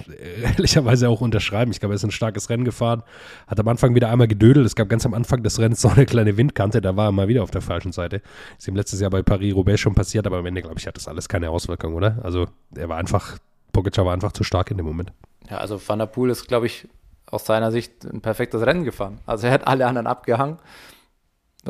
[0.44, 1.72] ehrlicherweise auch unterschreiben.
[1.72, 3.04] Ich glaube, er ist ein starkes Rennen gefahren.
[3.48, 4.66] Hat am Anfang wieder einmal gedödelt.
[4.66, 6.82] Es gab ganz am Anfang des Rennens so eine kleine Windkante.
[6.82, 8.22] Da war er mal wieder auf der falschen Seite.
[8.58, 10.28] Ist ihm letztes Jahr bei Paris-Roubaix schon passiert.
[10.28, 12.20] Aber am Ende, glaube ich, hat das alles keine Auswirkung, oder?
[12.22, 13.38] Also er war einfach,
[13.72, 15.12] Pogacar war einfach zu stark in dem Moment.
[15.50, 16.88] Ja, also Van der Poel ist, glaube ich,
[17.26, 19.20] aus seiner Sicht ein perfektes Rennen gefahren.
[19.26, 20.58] Also er hat alle anderen abgehangen.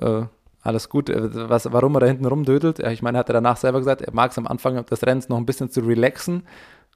[0.01, 0.23] Äh,
[0.61, 1.09] alles gut.
[1.09, 2.79] Äh, was, warum er da hinten rumdödelt?
[2.79, 5.37] Ich meine, hat er danach selber gesagt, er mag es am Anfang des Rennens noch
[5.37, 6.43] ein bisschen zu relaxen.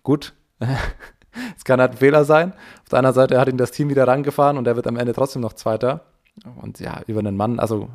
[0.09, 0.33] Gut,
[1.55, 2.53] es kann halt ein Fehler sein.
[2.81, 5.13] Auf der anderen Seite hat ihn das Team wieder rangefahren und er wird am Ende
[5.13, 6.01] trotzdem noch Zweiter.
[6.59, 7.89] Und ja, über einen Mann, also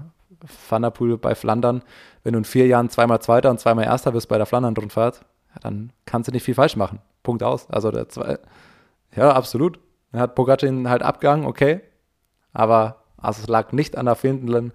[0.92, 1.82] Poel bei Flandern,
[2.22, 5.60] wenn du in vier Jahren zweimal Zweiter und zweimal Erster wirst bei der Flandern-Rundfahrt, ja,
[5.62, 7.00] dann kannst du nicht viel falsch machen.
[7.24, 7.68] Punkt aus.
[7.68, 8.38] Also der zwei,
[9.16, 9.80] ja, absolut.
[10.12, 11.80] Er hat Pogacar ihn halt abgehangen, okay.
[12.52, 14.72] Aber also es lag nicht an der fehlenden.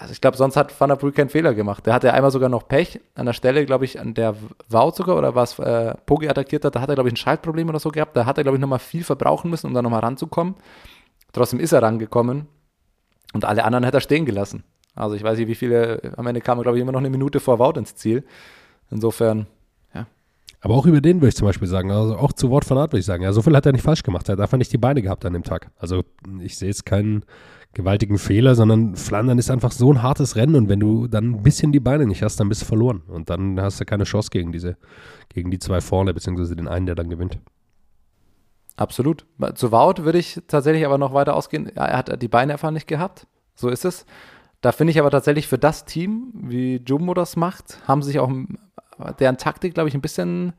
[0.00, 1.84] Also ich glaube, sonst hat Van der Poel keinen Fehler gemacht.
[1.84, 4.34] Der hatte einmal sogar noch Pech an der Stelle, glaube ich, an der
[4.68, 6.74] Wout sogar oder was äh, Pogi attackiert hat.
[6.74, 8.16] Da hat er, glaube ich, ein Schaltproblem oder so gehabt.
[8.16, 10.54] Da hat er, glaube ich, nochmal viel verbrauchen müssen, um da nochmal ranzukommen.
[11.32, 12.46] Trotzdem ist er rangekommen
[13.34, 14.64] und alle anderen hätte er stehen gelassen.
[14.94, 17.10] Also ich weiß nicht, wie viele, am Ende kam er, glaube ich, immer noch eine
[17.10, 18.24] Minute vor Wout ins Ziel.
[18.90, 19.46] Insofern,
[20.62, 22.92] Aber auch über den würde ich zum Beispiel sagen, also auch zu Wort von Art
[22.92, 24.28] würde ich sagen, ja, so viel hat er nicht falsch gemacht.
[24.28, 25.70] Er hat einfach nicht die Beine gehabt an dem Tag.
[25.78, 26.04] Also
[26.40, 27.24] ich sehe jetzt keinen
[27.72, 31.42] gewaltigen Fehler, sondern Flandern ist einfach so ein hartes Rennen und wenn du dann ein
[31.42, 33.02] bisschen die Beine nicht hast, dann bist du verloren.
[33.06, 34.76] Und dann hast du keine Chance gegen diese,
[35.28, 37.38] gegen die zwei vorne, beziehungsweise den einen, der dann gewinnt.
[38.76, 39.26] Absolut.
[39.54, 41.68] Zu Wout würde ich tatsächlich aber noch weiter ausgehen.
[41.76, 43.26] Er hat die Beine einfach nicht gehabt.
[43.54, 44.06] So ist es.
[44.62, 48.30] Da finde ich aber tatsächlich für das Team, wie Jumbo das macht, haben sich auch
[49.18, 50.54] deren Taktik, glaube ich, ein bisschen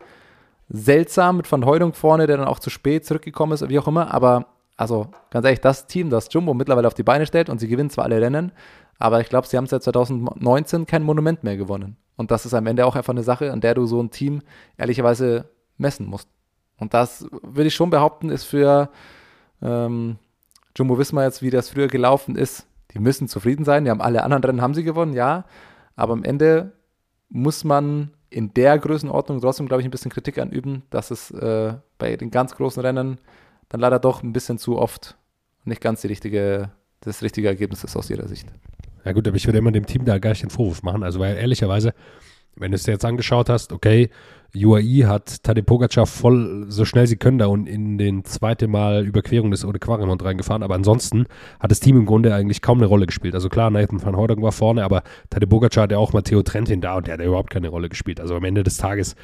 [0.70, 4.14] seltsam mit Van Heudung vorne, der dann auch zu spät zurückgekommen ist, wie auch immer.
[4.14, 4.47] Aber
[4.78, 7.90] also ganz ehrlich, das Team, das Jumbo mittlerweile auf die Beine stellt und sie gewinnen
[7.90, 8.52] zwar alle Rennen,
[9.00, 11.98] aber ich glaube, sie haben seit 2019 kein Monument mehr gewonnen.
[12.18, 14.42] Und das ist am Ende auch einfach eine Sache, an der du so ein Team
[14.78, 16.30] ehrlicherweise messen musst.
[16.78, 18.90] Und das würde ich schon behaupten, ist für
[19.62, 20.18] ähm,
[20.76, 22.68] Jumbo Wismar jetzt, wie das früher gelaufen ist.
[22.94, 23.86] Die müssen zufrieden sein.
[23.86, 25.46] Die haben alle anderen Rennen haben sie gewonnen, ja.
[25.96, 26.74] Aber am Ende
[27.30, 31.74] muss man in der Größenordnung trotzdem, glaube ich, ein bisschen Kritik anüben, dass es äh,
[31.98, 33.20] bei den ganz großen Rennen
[33.72, 35.16] dann leider doch ein bisschen zu oft
[35.64, 38.48] nicht ganz die richtige, das richtige Ergebnis ist aus ihrer Sicht.
[39.06, 41.04] Ja gut, aber ich würde immer dem Team da gar nicht den Vorwurf machen.
[41.04, 41.94] Also weil ehrlicherweise,
[42.56, 44.10] wenn du es dir jetzt angeschaut hast, okay,
[44.54, 49.06] UAE hat Tadej Pogacar voll, so schnell sie können, da und in den zweite Mal
[49.06, 51.28] Überquerung des Ode Quaremont reingefahren, aber ansonsten
[51.62, 53.34] hat das Team im Grunde eigentlich kaum eine Rolle gespielt.
[53.34, 56.82] Also klar, Nathan van Hoydong war vorne, aber Tadej Pogacar hat ja auch Matteo Trentin
[56.82, 58.20] da und der hat ja überhaupt keine Rolle gespielt.
[58.20, 59.16] Also am Ende des Tages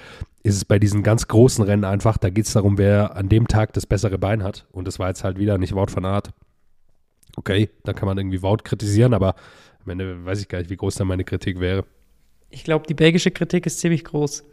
[0.47, 3.47] ist es bei diesen ganz großen Rennen einfach, da geht es darum, wer an dem
[3.47, 6.31] Tag das bessere Bein hat und das war jetzt halt wieder nicht Wout van Aert.
[7.35, 9.35] Okay, da kann man irgendwie Wout kritisieren, aber
[9.83, 11.85] am Ende weiß ich gar nicht, wie groß da meine Kritik wäre.
[12.49, 14.45] Ich glaube, die belgische Kritik ist ziemlich groß.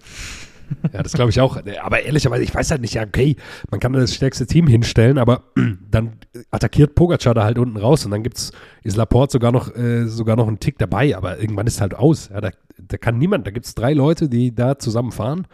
[0.93, 1.59] Ja, das glaube ich auch.
[1.83, 3.37] Aber ehrlicherweise, ich weiß halt nicht, ja, okay,
[3.71, 5.45] man kann das stärkste Team hinstellen, aber
[5.91, 6.15] dann
[6.51, 8.51] attackiert Pogacar da halt unten raus und dann gibt's,
[8.83, 12.31] ist Laporte sogar noch, äh, sogar noch einen Tick dabei, aber irgendwann ist halt aus.
[12.31, 15.47] Ja, da, da kann niemand, da gibt es drei Leute, die da zusammen fahren.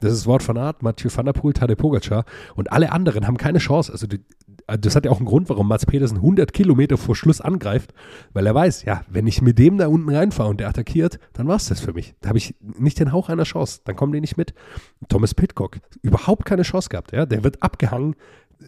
[0.00, 2.24] Das ist Wort von Art, Mathieu van der Poel, Tadej Pogacar
[2.54, 3.92] und alle anderen haben keine Chance.
[3.92, 4.20] Also die,
[4.66, 7.94] das hat ja auch einen Grund, warum Mats Pedersen 100 Kilometer vor Schluss angreift,
[8.32, 11.46] weil er weiß, ja, wenn ich mit dem da unten reinfahre und der attackiert, dann
[11.48, 12.14] war es das für mich.
[12.20, 13.80] Da habe ich nicht den Hauch einer Chance.
[13.84, 14.54] Dann kommen die nicht mit.
[15.08, 17.12] Thomas Pitcock, überhaupt keine Chance gehabt.
[17.12, 17.26] Ja?
[17.26, 18.16] Der wird abgehangen,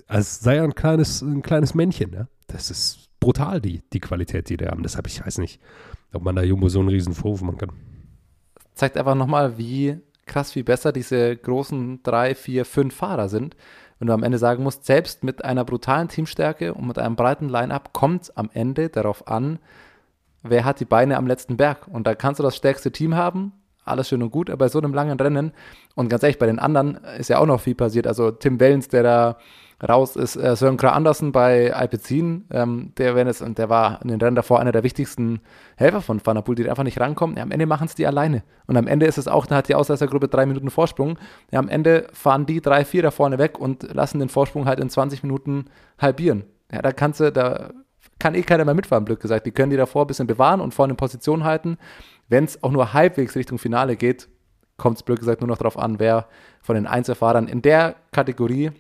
[0.07, 2.13] als sei er ein kleines, ein kleines Männchen.
[2.13, 2.29] Ja?
[2.47, 4.83] Das ist brutal, die, die Qualität, die die haben.
[4.83, 5.61] Deshalb, ich weiß nicht,
[6.13, 7.73] ob man da Jumbo so einen riesen Vorwurf machen kann.
[8.75, 9.99] Zeigt einfach nochmal, wie
[10.29, 13.57] krass viel besser diese großen drei, vier, fünf Fahrer sind
[13.99, 17.49] wenn du am Ende sagen musst, selbst mit einer brutalen Teamstärke und mit einem breiten
[17.49, 19.59] Line-up kommt es am Ende darauf an,
[20.43, 21.89] wer hat die Beine am letzten Berg.
[21.89, 23.53] Und da kannst du das stärkste Team haben,
[23.85, 25.53] alles schön und gut, aber bei so einem langen Rennen
[25.95, 28.07] und ganz ehrlich, bei den anderen ist ja auch noch viel passiert.
[28.07, 29.39] Also Tim Wellens, der da
[29.87, 34.01] raus ist, äh, Sören Kra Andersen bei Alpecin, ähm, der, wenn es, und der war
[34.03, 35.41] in den Rennen davor einer der wichtigsten
[35.77, 37.37] Helfer von Van der Poel, die einfach nicht rankommen.
[37.37, 38.43] Ja, am Ende machen es die alleine.
[38.67, 41.19] Und am Ende ist es auch, da hat die Ausreißergruppe drei Minuten Vorsprung.
[41.53, 44.81] Ja, am Ende fahren die drei, vier da vorne weg und lassen den Vorsprung halt
[44.81, 45.67] in 20 Minuten
[45.99, 46.45] halbieren.
[46.73, 47.71] Ja, da kannst du, da
[48.19, 49.47] kann eh keiner mehr mitfahren, blöd gesagt.
[49.47, 51.79] Die können die davor ein bisschen bewahren und vorne in Position halten.
[52.29, 54.29] Wenn es auch nur halbwegs Richtung Finale geht,
[54.77, 56.27] kommt es blöd gesagt nur noch darauf an, wer
[56.63, 58.73] von den Einzelfahrern in der Kategorie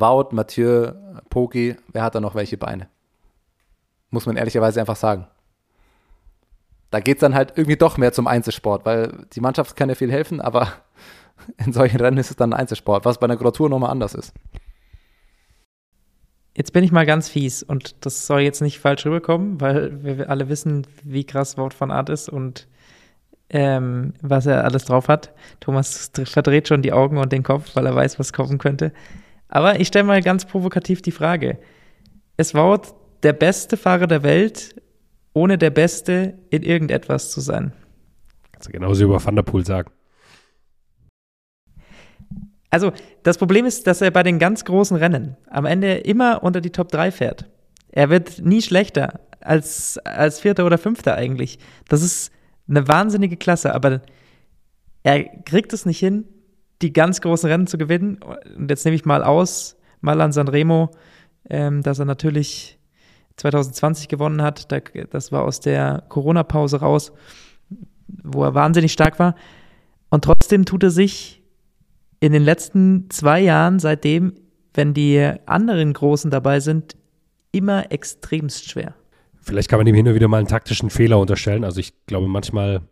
[0.00, 0.92] Wout, Mathieu,
[1.30, 2.88] Poki, wer hat da noch welche Beine?
[4.10, 5.26] Muss man ehrlicherweise einfach sagen.
[6.90, 9.94] Da geht es dann halt irgendwie doch mehr zum Einzelsport, weil die Mannschaft kann ja
[9.94, 10.68] viel helfen, aber
[11.64, 14.34] in solchen Rennen ist es dann ein Einzelsport, was bei einer Grotur nochmal anders ist.
[16.54, 20.28] Jetzt bin ich mal ganz fies und das soll jetzt nicht falsch rüberkommen, weil wir
[20.28, 22.68] alle wissen, wie krass Wort von Art ist und
[23.48, 25.32] ähm, was er alles drauf hat.
[25.60, 28.92] Thomas verdreht schon die Augen und den Kopf, weil er weiß, was kommen könnte.
[29.54, 31.58] Aber ich stelle mal ganz provokativ die Frage.
[32.38, 32.80] Es war
[33.22, 34.80] der beste Fahrer der Welt,
[35.34, 37.74] ohne der Beste in irgendetwas zu sein.
[38.52, 39.92] Kannst du genauso über Van der Poel sagen.
[42.70, 42.92] Also,
[43.24, 46.70] das Problem ist, dass er bei den ganz großen Rennen am Ende immer unter die
[46.70, 47.50] Top 3 fährt.
[47.90, 51.58] Er wird nie schlechter als, als Vierter oder Fünfter eigentlich.
[51.88, 52.32] Das ist
[52.66, 54.00] eine wahnsinnige Klasse, aber
[55.02, 56.24] er kriegt es nicht hin,
[56.82, 58.18] die ganz großen Rennen zu gewinnen.
[58.56, 60.90] Und jetzt nehme ich mal aus, mal an Sanremo,
[61.48, 62.78] ähm, dass er natürlich
[63.36, 64.68] 2020 gewonnen hat.
[65.10, 67.12] das war aus der Corona-Pause raus,
[68.08, 69.34] wo er wahnsinnig stark war.
[70.10, 71.42] Und trotzdem tut er sich
[72.20, 74.34] in den letzten zwei Jahren seitdem,
[74.74, 76.96] wenn die anderen Großen dabei sind,
[77.50, 78.94] immer extremst schwer.
[79.40, 81.64] Vielleicht kann man ihm hin und wieder mal einen taktischen Fehler unterstellen.
[81.64, 82.82] Also ich glaube, manchmal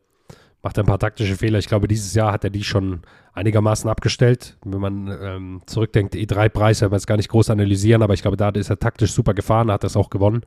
[0.62, 1.58] macht er ein paar taktische Fehler.
[1.58, 3.00] Ich glaube, dieses Jahr hat er die schon
[3.32, 4.58] einigermaßen abgestellt.
[4.64, 8.36] Wenn man ähm, zurückdenkt, E3-Preis, werden wir jetzt gar nicht groß analysieren, aber ich glaube,
[8.36, 10.42] da ist er taktisch super gefahren, hat das auch gewonnen.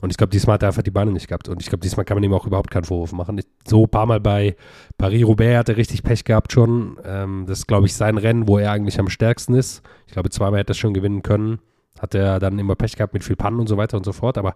[0.00, 1.48] Und ich glaube, diesmal hat er einfach die Beine nicht gehabt.
[1.48, 3.40] Und ich glaube, diesmal kann man ihm auch überhaupt keinen Vorwurf machen.
[3.66, 4.56] So ein paar Mal bei
[4.96, 6.98] Paris-Roubaix hat er richtig Pech gehabt schon.
[7.04, 9.82] Ähm, das ist, glaube ich, sein Rennen, wo er eigentlich am stärksten ist.
[10.06, 11.58] Ich glaube, zweimal hätte er schon gewinnen können.
[11.98, 14.38] Hat er dann immer Pech gehabt mit viel Pannen und so weiter und so fort.
[14.38, 14.54] Aber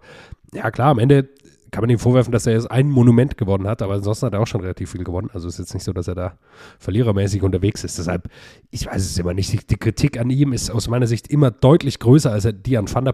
[0.53, 1.29] ja, klar, am Ende
[1.71, 4.39] kann man ihm vorwerfen, dass er jetzt ein Monument gewonnen hat, aber ansonsten hat er
[4.39, 5.29] auch schon relativ viel gewonnen.
[5.33, 6.37] Also ist jetzt nicht so, dass er da
[6.79, 7.97] verlierermäßig unterwegs ist.
[7.97, 8.29] Deshalb,
[8.71, 9.69] ich weiß es immer nicht.
[9.69, 13.11] Die Kritik an ihm ist aus meiner Sicht immer deutlich größer als die an Van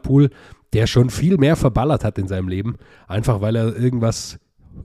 [0.74, 2.78] der schon viel mehr verballert hat in seinem Leben,
[3.08, 4.40] einfach weil er irgendwas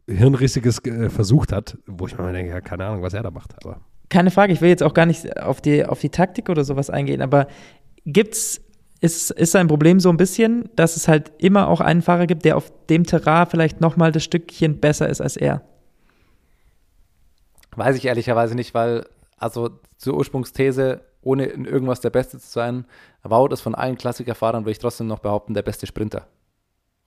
[0.09, 3.55] Hirnrissiges äh, versucht hat, wo ich mir denke, ja, keine Ahnung, was er da macht.
[3.65, 6.65] Aber keine Frage, ich will jetzt auch gar nicht auf die, auf die Taktik oder
[6.65, 7.49] sowas eingehen, aber
[8.05, 8.61] gibt es
[9.01, 12.45] ist, ist sein Problem so ein bisschen, dass es halt immer auch einen Fahrer gibt,
[12.45, 15.63] der auf dem Terrain vielleicht nochmal das Stückchen besser ist als er.
[17.77, 22.87] Weiß ich ehrlicherweise nicht, weil, also zur Ursprungsthese, ohne in irgendwas der Beste zu sein,
[23.23, 26.27] Wout ist von allen Klassikerfahrern, würde ich trotzdem noch behaupten, der beste Sprinter.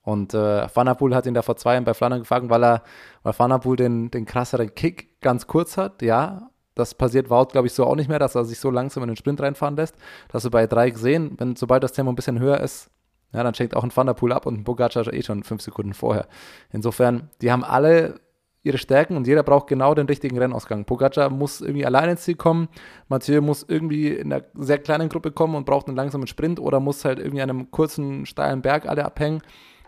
[0.01, 2.83] Und äh, Van hat ihn da vor zwei Jahren bei Flandern gefangen, weil er,
[3.23, 6.48] weil Van den, den krasseren Kick ganz kurz hat, ja,
[6.79, 9.09] das passiert Wout, glaube ich, so auch nicht mehr, dass er sich so langsam in
[9.09, 9.95] den Sprint reinfahren lässt.
[10.27, 11.35] Das hast du bei drei gesehen.
[11.37, 12.89] Wenn, sobald das Tempo ein bisschen höher ist,
[13.33, 16.27] ja, dann schenkt auch ein Thunderpool ab und ein Pogacar eh schon fünf Sekunden vorher.
[16.71, 18.19] Insofern, die haben alle
[18.63, 20.85] ihre Stärken und jeder braucht genau den richtigen Rennausgang.
[20.85, 22.67] Pogacar muss irgendwie alleine ins Ziel kommen,
[23.07, 26.79] Mathieu muss irgendwie in einer sehr kleinen Gruppe kommen und braucht einen langsamen Sprint oder
[26.79, 29.41] muss halt irgendwie an einem kurzen, steilen Berg alle abhängen.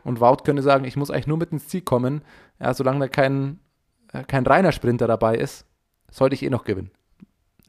[0.04, 2.24] Und Wout könnte sagen, ich muss eigentlich nur mit ins Ziel kommen,
[2.60, 3.60] ja, solange da kein,
[4.14, 5.66] äh, kein reiner Sprinter dabei ist,
[6.12, 6.92] sollte ich eh noch gewinnen.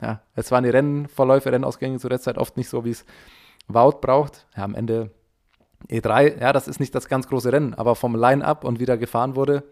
[0.00, 3.06] Ja, es waren die Rennverläufe, Rennausgänge zu der Zeit oft nicht so, wie es
[3.68, 4.46] Wout braucht.
[4.56, 5.10] Ja, am Ende
[5.88, 8.96] E3, ja, das ist nicht das ganz große Rennen, aber vom Line-Up und wie da
[8.96, 9.62] gefahren wurde,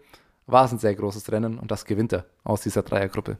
[0.47, 3.37] war es ein sehr großes Rennen und das gewinnt er aus dieser Dreiergruppe.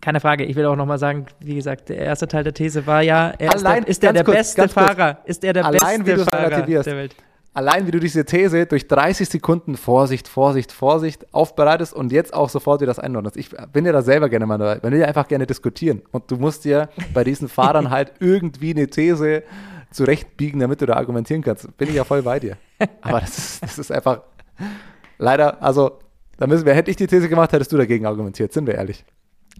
[0.00, 3.02] Keine Frage, ich will auch nochmal sagen, wie gesagt, der erste Teil der These war
[3.02, 6.04] ja, er Allein, ist der, ist der, der kurz, beste Fahrer, ist er der Allein,
[6.04, 7.16] beste Fahrer der Welt
[7.54, 12.48] allein wie du diese These durch 30 Sekunden Vorsicht, Vorsicht, Vorsicht aufbereitest und jetzt auch
[12.48, 13.36] sofort wieder das einordnest.
[13.36, 14.80] Ich bin ja da selber gerne mal dabei.
[14.82, 16.02] Man will ja einfach gerne diskutieren.
[16.10, 19.42] Und du musst dir bei diesen Fahrern halt irgendwie eine These
[19.90, 21.76] zurechtbiegen, damit du da argumentieren kannst.
[21.76, 22.56] Bin ich ja voll bei dir.
[23.02, 24.22] Aber das ist, das ist einfach
[25.18, 25.98] leider, also
[26.38, 29.04] da müssen wir, hätte ich die These gemacht, hättest du dagegen argumentiert, sind wir ehrlich.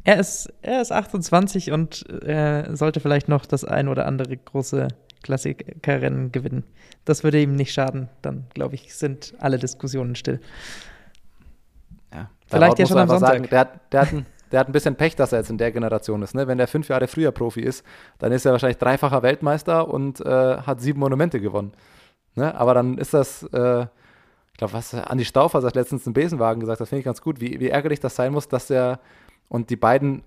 [0.05, 4.88] Er ist, er ist 28 und äh, sollte vielleicht noch das ein oder andere große
[5.23, 6.64] Klassikerrennen gewinnen.
[7.05, 8.09] Das würde ihm nicht schaden.
[8.23, 10.41] Dann, glaube ich, sind alle Diskussionen still.
[12.12, 13.29] Ja, Vielleicht ja schon am Sonntag.
[13.29, 15.59] Sagen, der, hat, der, hat ein, der hat ein bisschen Pech, dass er jetzt in
[15.59, 16.35] der Generation ist.
[16.35, 16.47] Ne?
[16.47, 17.85] Wenn der fünf Jahre früher Profi ist,
[18.18, 21.73] dann ist er wahrscheinlich dreifacher Weltmeister und äh, hat sieben Monumente gewonnen.
[22.35, 22.55] Ne?
[22.55, 26.81] Aber dann ist das, äh, ich glaube, was Andi Stauffer sagt letztens im Besenwagen gesagt,
[26.81, 29.01] das finde ich ganz gut, wie, wie ärgerlich das sein muss, dass er
[29.49, 30.23] und die beiden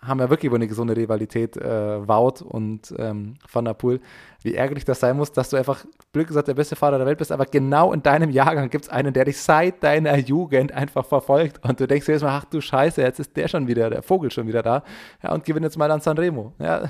[0.00, 4.00] haben ja wirklich über eine gesunde Rivalität, äh, Wout und ähm, Van der Poel,
[4.42, 7.18] wie ärgerlich das sein muss, dass du einfach, blöd gesagt, der beste Fahrer der Welt
[7.18, 11.04] bist, aber genau in deinem Jahrgang gibt es einen, der dich seit deiner Jugend einfach
[11.04, 14.02] verfolgt und du denkst jetzt mal, ach du Scheiße, jetzt ist der schon wieder, der
[14.02, 14.84] Vogel schon wieder da.
[15.22, 16.52] Ja, und gewinnt jetzt mal an Sanremo.
[16.58, 16.88] Ja,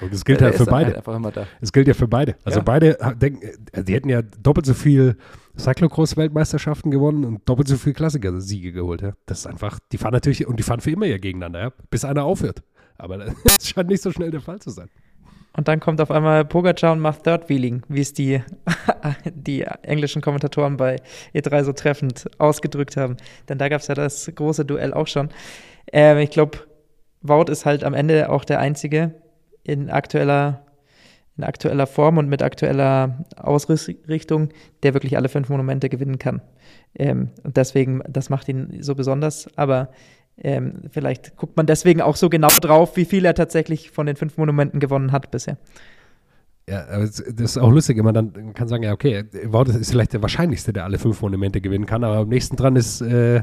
[0.00, 0.86] Und das gilt der halt für beide.
[0.86, 1.46] Halt einfach immer da.
[1.60, 2.36] Es gilt ja für beide.
[2.44, 2.64] Also Ja.
[2.64, 5.16] beide denken, äh, die hätten ja doppelt so viel
[5.58, 9.02] Cyclocross-Weltmeisterschaften gewonnen und doppelt so viel Klassiker-Siege geholt.
[9.02, 9.12] Ja.
[9.26, 12.04] Das ist einfach, die fahren natürlich, und die fahren für immer ja gegeneinander, ja, bis
[12.04, 12.62] einer aufhört.
[12.96, 14.88] Aber das scheint nicht so schnell der Fall zu sein.
[15.56, 18.42] Und dann kommt auf einmal Pogacar und macht Third Wheeling, wie es die,
[19.34, 21.00] die englischen Kommentatoren bei
[21.34, 23.16] E3 so treffend ausgedrückt haben.
[23.48, 25.30] Denn da gab es ja das große Duell auch schon.
[25.92, 26.58] Ähm, ich glaube,
[27.22, 29.14] Wout ist halt am Ende auch der Einzige
[29.68, 30.64] in aktueller,
[31.36, 34.48] in aktueller Form und mit aktueller Ausrichtung,
[34.82, 36.40] der wirklich alle fünf Monumente gewinnen kann.
[36.94, 39.46] Ähm, und deswegen, das macht ihn so besonders.
[39.56, 39.90] Aber
[40.38, 44.16] ähm, vielleicht guckt man deswegen auch so genau drauf, wie viel er tatsächlich von den
[44.16, 45.58] fünf Monumenten gewonnen hat bisher.
[46.66, 50.20] Ja, das ist auch lustig, man dann kann sagen, ja, okay, Wout ist vielleicht der
[50.20, 53.42] wahrscheinlichste, der alle fünf Monumente gewinnen kann, aber am nächsten dran ist äh,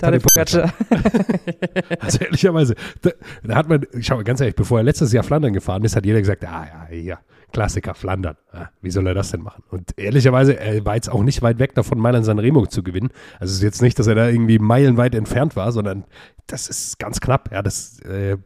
[0.00, 0.72] Tadej Pogacar.
[2.00, 3.10] Also ehrlicherweise, da,
[3.42, 6.06] da hat man, schau mal, ganz ehrlich, bevor er letztes Jahr Flandern gefahren ist, hat
[6.06, 7.18] jeder gesagt, ah ja, hier,
[7.52, 8.36] Klassiker Flandern.
[8.52, 9.64] Ah, wie soll er das denn machen?
[9.70, 13.10] Und ehrlicherweise, er war jetzt auch nicht weit weg davon, Mailand Sanremo zu gewinnen.
[13.38, 16.04] Also es ist jetzt nicht, dass er da irgendwie meilenweit entfernt war, sondern
[16.46, 17.50] das ist ganz knapp.
[17.52, 18.36] Ja, das, äh,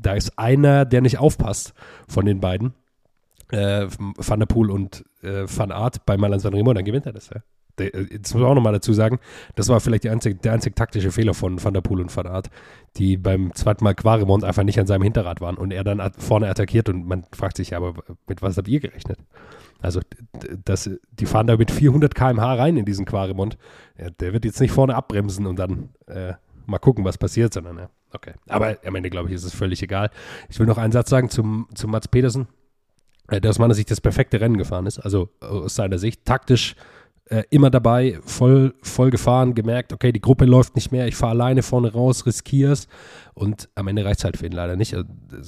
[0.00, 1.74] da ist einer, der nicht aufpasst
[2.08, 2.74] von den beiden,
[3.50, 7.30] äh, Van der Poel und äh, Van Aert bei Mailand Sanremo, dann gewinnt er das.
[7.30, 7.40] Ja.
[7.78, 9.18] Der, äh, Jetzt muss man auch nochmal dazu sagen,
[9.56, 12.26] das war vielleicht die einzig, der einzig taktische Fehler von Van der Poel und Van
[12.26, 12.50] Aert,
[12.96, 16.48] die beim zweiten Mal Quaremont einfach nicht an seinem Hinterrad waren und er dann vorne
[16.48, 17.94] attackiert und man fragt sich, aber
[18.28, 19.18] mit was habt ihr gerechnet?
[19.80, 20.00] Also,
[20.64, 23.58] das, die fahren da mit 400 km/h rein in diesen Quaremont.
[23.98, 26.32] Ja, der wird jetzt nicht vorne abbremsen und dann äh,
[26.64, 28.32] mal gucken, was passiert, sondern ja, okay.
[28.48, 30.10] Aber am Ende, glaube ich, ist es völlig egal.
[30.48, 32.48] Ich will noch einen Satz sagen zum, zum Mats Pedersen,
[33.28, 34.98] äh, der aus meiner Sicht das perfekte Rennen gefahren ist.
[35.00, 36.76] Also äh, aus seiner Sicht taktisch
[37.30, 41.32] äh, immer dabei, voll, voll gefahren, gemerkt, okay, die Gruppe läuft nicht mehr, ich fahre
[41.32, 42.86] alleine vorne raus, riskier's
[43.32, 44.94] und am Ende reicht es halt für ihn leider nicht.
[44.94, 45.06] Also,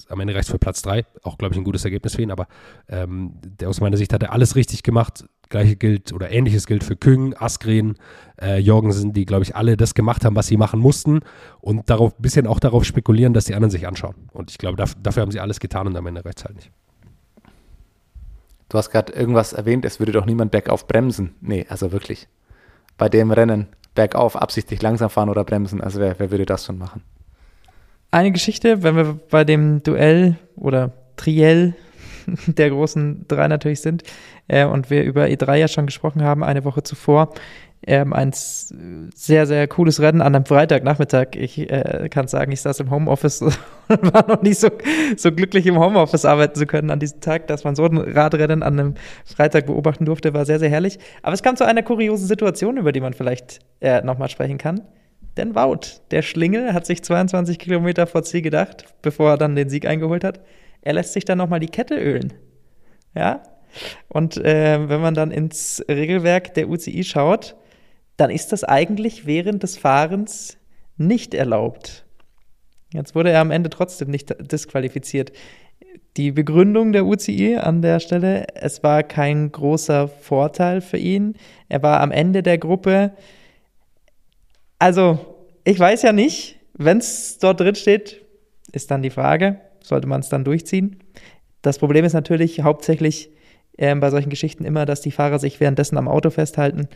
[0.09, 2.31] Am Ende reicht es für Platz 3, auch glaube ich ein gutes Ergebnis für ihn,
[2.31, 2.49] aber
[2.89, 5.27] ähm, der aus meiner Sicht hat er alles richtig gemacht.
[5.49, 7.95] Gleiche gilt oder ähnliches gilt für Küng, Askren,
[8.41, 11.20] äh, Jorgensen, die glaube ich alle das gemacht haben, was sie machen mussten
[11.61, 14.14] und darauf bisschen auch darauf spekulieren, dass die anderen sich anschauen.
[14.33, 16.57] Und ich glaube, daf dafür haben sie alles getan und am Ende reicht es halt
[16.57, 16.72] nicht.
[18.69, 21.35] Du hast gerade irgendwas erwähnt, es würde doch niemand bergauf bremsen.
[21.41, 22.29] Nee, also wirklich.
[22.99, 26.79] Bei dem Rennen bergauf absichtlich langsam fahren oder bremsen, also wer, wer würde das schon
[26.79, 27.03] machen?
[28.11, 31.75] Eine Geschichte, wenn wir bei dem Duell oder Triell
[32.47, 34.03] der großen drei natürlich sind
[34.49, 37.33] äh, und wir über E3 ja schon gesprochen haben, eine Woche zuvor.
[37.89, 41.37] Ähm, ein sehr, sehr cooles Rennen an einem Freitagnachmittag.
[41.37, 43.43] Ich äh, kann sagen, ich saß im Homeoffice
[43.89, 44.70] und war noch nicht so,
[45.16, 48.64] so glücklich, im Homeoffice arbeiten zu können an diesem Tag, dass man so ein Radrennen
[48.64, 50.99] an einem Freitag beobachten durfte, war sehr, sehr herrlich.
[51.22, 54.80] Aber es kam zu einer kuriosen Situation, über die man vielleicht äh, nochmal sprechen kann.
[55.37, 59.68] Denn Wout, der Schlingel, hat sich 22 Kilometer vor Ziel gedacht, bevor er dann den
[59.68, 60.41] Sieg eingeholt hat.
[60.82, 62.32] Er lässt sich dann nochmal die Kette ölen.
[63.14, 63.43] Ja.
[64.09, 67.55] Und äh, wenn man dann ins Regelwerk der UCI schaut,
[68.17, 70.57] dann ist das eigentlich während des Fahrens
[70.97, 72.05] nicht erlaubt.
[72.93, 75.33] Jetzt wurde er am Ende trotzdem nicht disqualifiziert.
[76.17, 81.35] Die Begründung der UCI an der Stelle, es war kein großer Vorteil für ihn.
[81.69, 83.12] Er war am Ende der Gruppe.
[84.79, 85.19] Also,
[85.64, 88.23] ich weiß ja nicht, wenn es dort drin steht,
[88.73, 91.03] ist dann die Frage, sollte man es dann durchziehen?
[91.61, 93.31] Das Problem ist natürlich hauptsächlich
[93.79, 96.89] ähm, bei solchen Geschichten immer, dass die Fahrer sich währenddessen am Auto festhalten.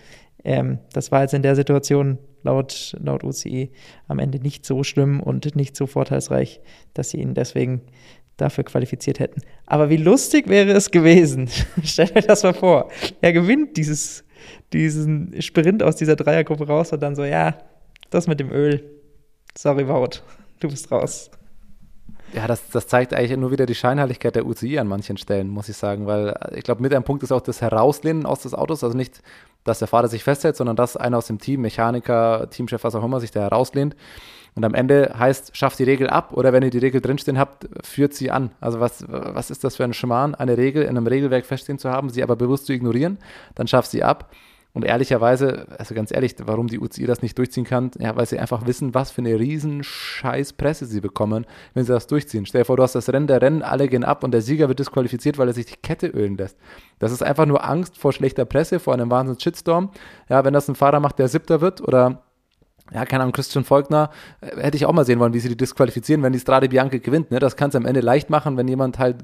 [0.44, 3.70] Ähm, das war jetzt in der Situation laut, laut UCI
[4.08, 6.60] am Ende nicht so schlimm und nicht so vorteilsreich,
[6.94, 7.82] dass sie ihn deswegen
[8.36, 9.42] dafür qualifiziert hätten.
[9.66, 11.48] Aber wie lustig wäre es gewesen,
[11.84, 14.24] stellt euch das mal vor, er gewinnt dieses,
[14.72, 17.58] diesen Sprint aus dieser Dreiergruppe raus und dann so, ja,
[18.08, 18.82] das mit dem Öl,
[19.56, 20.22] sorry Wout,
[20.60, 21.30] du bist raus.
[22.32, 25.68] Ja, das, das zeigt eigentlich nur wieder die Scheinheiligkeit der UCI an manchen Stellen, muss
[25.68, 28.84] ich sagen, weil ich glaube, mit einem Punkt ist auch das Herauslehnen aus des Autos,
[28.84, 29.20] also nicht,
[29.64, 33.04] dass der Fahrer sich festhält, sondern dass einer aus dem Team, Mechaniker, Teamchef, was auch
[33.04, 33.96] immer, sich da herauslehnt.
[34.54, 37.68] Und am Ende heißt, schafft die Regel ab oder wenn ihr die Regel drinstehen habt,
[37.84, 38.50] führt sie an.
[38.60, 41.90] Also was, was ist das für ein Schmarrn, eine Regel in einem Regelwerk feststehen zu
[41.90, 43.18] haben, sie aber bewusst zu ignorieren,
[43.54, 44.30] dann schafft sie ab.
[44.72, 48.38] Und ehrlicherweise, also ganz ehrlich, warum die UCI das nicht durchziehen kann, ja, weil sie
[48.38, 51.44] einfach wissen, was für eine riesen scheiß Presse sie bekommen,
[51.74, 52.46] wenn sie das durchziehen.
[52.46, 54.68] Stell dir vor, du hast das Rennen, der Rennen, alle gehen ab und der Sieger
[54.68, 56.56] wird disqualifiziert, weil er sich die Kette ölen lässt.
[57.00, 59.90] Das ist einfach nur Angst vor schlechter Presse, vor einem wahnsinnigen Shitstorm.
[60.28, 62.22] Ja, wenn das ein Fahrer macht, der Siebter wird oder
[62.92, 64.10] ja, keine Ahnung, Christian Volkner,
[64.40, 66.98] äh, hätte ich auch mal sehen wollen, wie sie die disqualifizieren, wenn die Strade Bianca
[66.98, 67.30] gewinnt.
[67.30, 67.38] Ne?
[67.38, 69.16] Das kannst du am Ende leicht machen, wenn jemand halt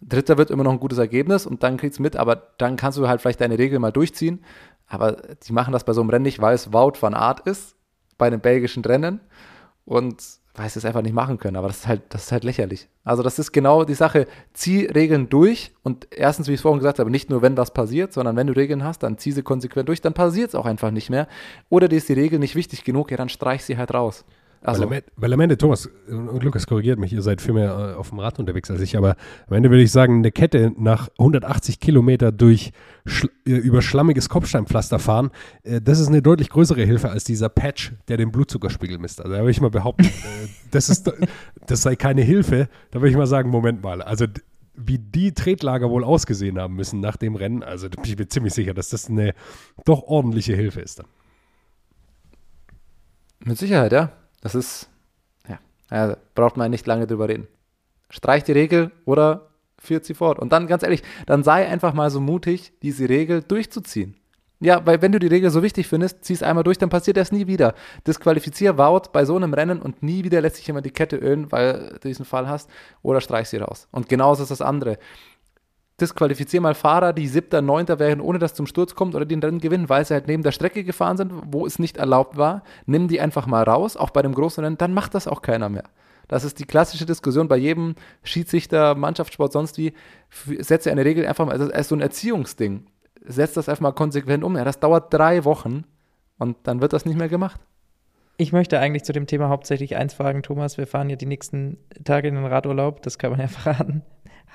[0.00, 2.98] Dritter wird, immer noch ein gutes Ergebnis und dann kriegst du mit, aber dann kannst
[2.98, 4.44] du halt vielleicht deine Regel mal durchziehen.
[4.88, 7.76] Aber die machen das bei so einem Rennen nicht, weil es Wout van Art ist,
[8.16, 9.20] bei einem belgischen Rennen
[9.84, 10.22] und
[10.58, 11.56] weil sie es einfach nicht machen können.
[11.56, 12.88] Aber das ist halt, das ist halt lächerlich.
[13.04, 14.26] Also das ist genau die Sache.
[14.52, 17.72] Zieh Regeln durch und erstens, wie ich es vorhin gesagt habe, nicht nur wenn was
[17.72, 20.66] passiert, sondern wenn du Regeln hast, dann zieh sie konsequent durch, dann passiert es auch
[20.66, 21.28] einfach nicht mehr.
[21.68, 24.24] Oder dir ist die Regel nicht wichtig genug, ja, dann streich sie halt raus.
[24.60, 27.54] Also, weil, am, Ende- weil am Ende, Thomas und Lukas korrigiert mich, ihr seid viel
[27.54, 30.32] mehr äh, auf dem Rad unterwegs als ich, aber am Ende würde ich sagen, eine
[30.32, 32.72] Kette nach 180 Kilometer durch
[33.06, 35.30] schl äh, über schlammiges Kopfsteinpflaster fahren,
[35.62, 39.20] äh, das ist eine deutlich größere Hilfe als dieser Patch, der den Blutzuckerspiegel misst.
[39.20, 40.08] Also da würde ich mal behaupten,
[40.72, 41.10] das, ist,
[41.66, 42.68] das sei keine Hilfe.
[42.90, 44.26] Da würde ich mal sagen, Moment mal, also
[44.74, 48.28] wie die Tretlager wohl ausgesehen haben müssen nach dem Rennen, also da bin ich mir
[48.28, 49.34] ziemlich sicher, dass das eine
[49.84, 51.06] doch ordentliche Hilfe ist dann.
[53.44, 54.12] Mit Sicherheit, ja.
[54.48, 54.88] Das ist,
[55.46, 55.58] ja,
[55.90, 57.48] ja braucht man nicht lange drüber reden.
[58.08, 60.38] Streich die Regel oder führt sie fort.
[60.38, 64.16] Und dann, ganz ehrlich, dann sei einfach mal so mutig, diese Regel durchzuziehen.
[64.60, 67.18] Ja, weil wenn du die Regel so wichtig findest, zieh es einmal durch, dann passiert
[67.18, 67.74] das nie wieder.
[68.06, 71.52] Disqualifizier Wout bei so einem Rennen und nie wieder lässt sich jemand die Kette ölen,
[71.52, 72.70] weil du diesen Fall hast,
[73.02, 73.86] oder streich sie raus.
[73.90, 74.96] Und genauso ist das andere.
[76.00, 79.60] Disqualifizier mal Fahrer, die siebter, neunter wären, ohne dass zum Sturz kommt oder den Rennen
[79.60, 82.62] gewinnen, weil sie halt neben der Strecke gefahren sind, wo es nicht erlaubt war.
[82.86, 85.68] Nimm die einfach mal raus, auch bei dem großen Rennen, dann macht das auch keiner
[85.68, 85.84] mehr.
[86.28, 89.94] Das ist die klassische Diskussion bei jedem Schiedsrichter, Mannschaftssport, sonst wie.
[90.58, 92.86] Setze eine Regel einfach mal, also als so ein Erziehungsding.
[93.24, 94.56] Setz das einfach mal konsequent um.
[94.56, 95.84] Ja, das dauert drei Wochen
[96.38, 97.60] und dann wird das nicht mehr gemacht.
[98.36, 100.78] Ich möchte eigentlich zu dem Thema hauptsächlich eins fragen, Thomas.
[100.78, 104.02] Wir fahren ja die nächsten Tage in den Radurlaub, das kann man ja verraten.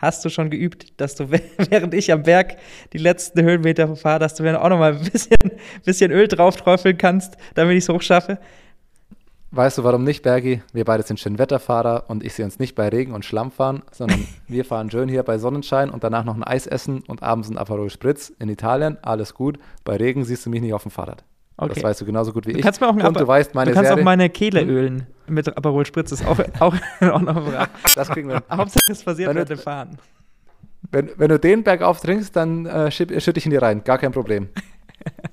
[0.04, 1.30] Hast du schon geübt, dass du,
[1.70, 2.58] während ich am Berg
[2.92, 5.38] die letzten Höhenmeter fahre, dass du mir auch noch mal ein bisschen,
[5.86, 8.38] bisschen Öl drauf träufeln kannst, damit ich es hochschaffe?
[9.52, 10.62] Weißt du, warum nicht, Bergi?
[10.74, 14.26] Wir beide sind Schönwetterfahrer und ich sehe uns nicht bei Regen und Schlamm fahren, sondern
[14.48, 17.58] wir fahren schön hier bei Sonnenschein und danach noch ein Eis essen und abends ein
[17.58, 18.98] Aperol Spritz in Italien.
[19.04, 19.60] Alles gut.
[19.86, 21.24] Bei Regen siehst du mich nicht auf dem Fahrrad.
[21.56, 21.76] Okay.
[21.76, 22.64] Das weißt du genauso gut wie Du ich.
[22.66, 24.70] kannst mir auch und du Aper- weißt, meine du kannst Serie, auch meine Kehle Hm?
[24.70, 27.54] ölen mit Aperol Spritz, ist auch, auch in Ordnung.
[27.96, 28.44] das kriegen wir.
[28.50, 29.98] Hauptsache es passiert Wenn du- während dem Fahren.
[30.92, 33.84] Wenn, wenn du den bergauf trinkst, dann äh, schütt schütt ich ihn dir rein.
[33.84, 34.50] Gar kein Problem.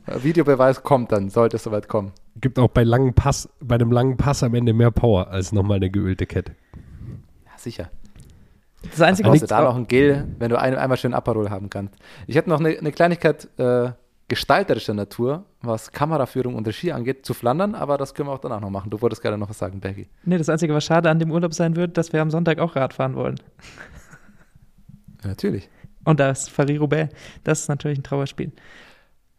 [0.07, 2.13] Äh, Videobeweis kommt dann, sollte es soweit kommen.
[2.41, 5.77] Gibt auch bei langen Pass, bei einem langen Pass am Ende mehr Power als nochmal
[5.77, 6.53] eine geölte Kette.
[7.45, 7.91] Ja, sicher.
[8.91, 11.51] Das Einzige, Brauchst was du da noch ein Gel, wenn du ein, einmal schön Aperol
[11.51, 11.95] haben kannst.
[12.27, 13.91] Ich hätte noch eine, eine Kleinigkeit äh,
[14.31, 18.61] gestalterischer Natur, was Kameraführung und Regie angeht, zu Flandern, aber das können wir auch danach
[18.61, 18.89] noch machen.
[18.89, 20.09] Du wolltest gerade noch was sagen, Bergi.
[20.25, 22.75] nee, das Einzige, was schade an dem Urlaub sein wird, dass wir am Sonntag auch
[22.77, 23.35] Rad fahren wollen.
[25.25, 25.69] Natürlich.
[26.05, 27.13] Und das Paris-Roubaix,
[27.45, 28.53] das ist natürlich ein Trauerspiel.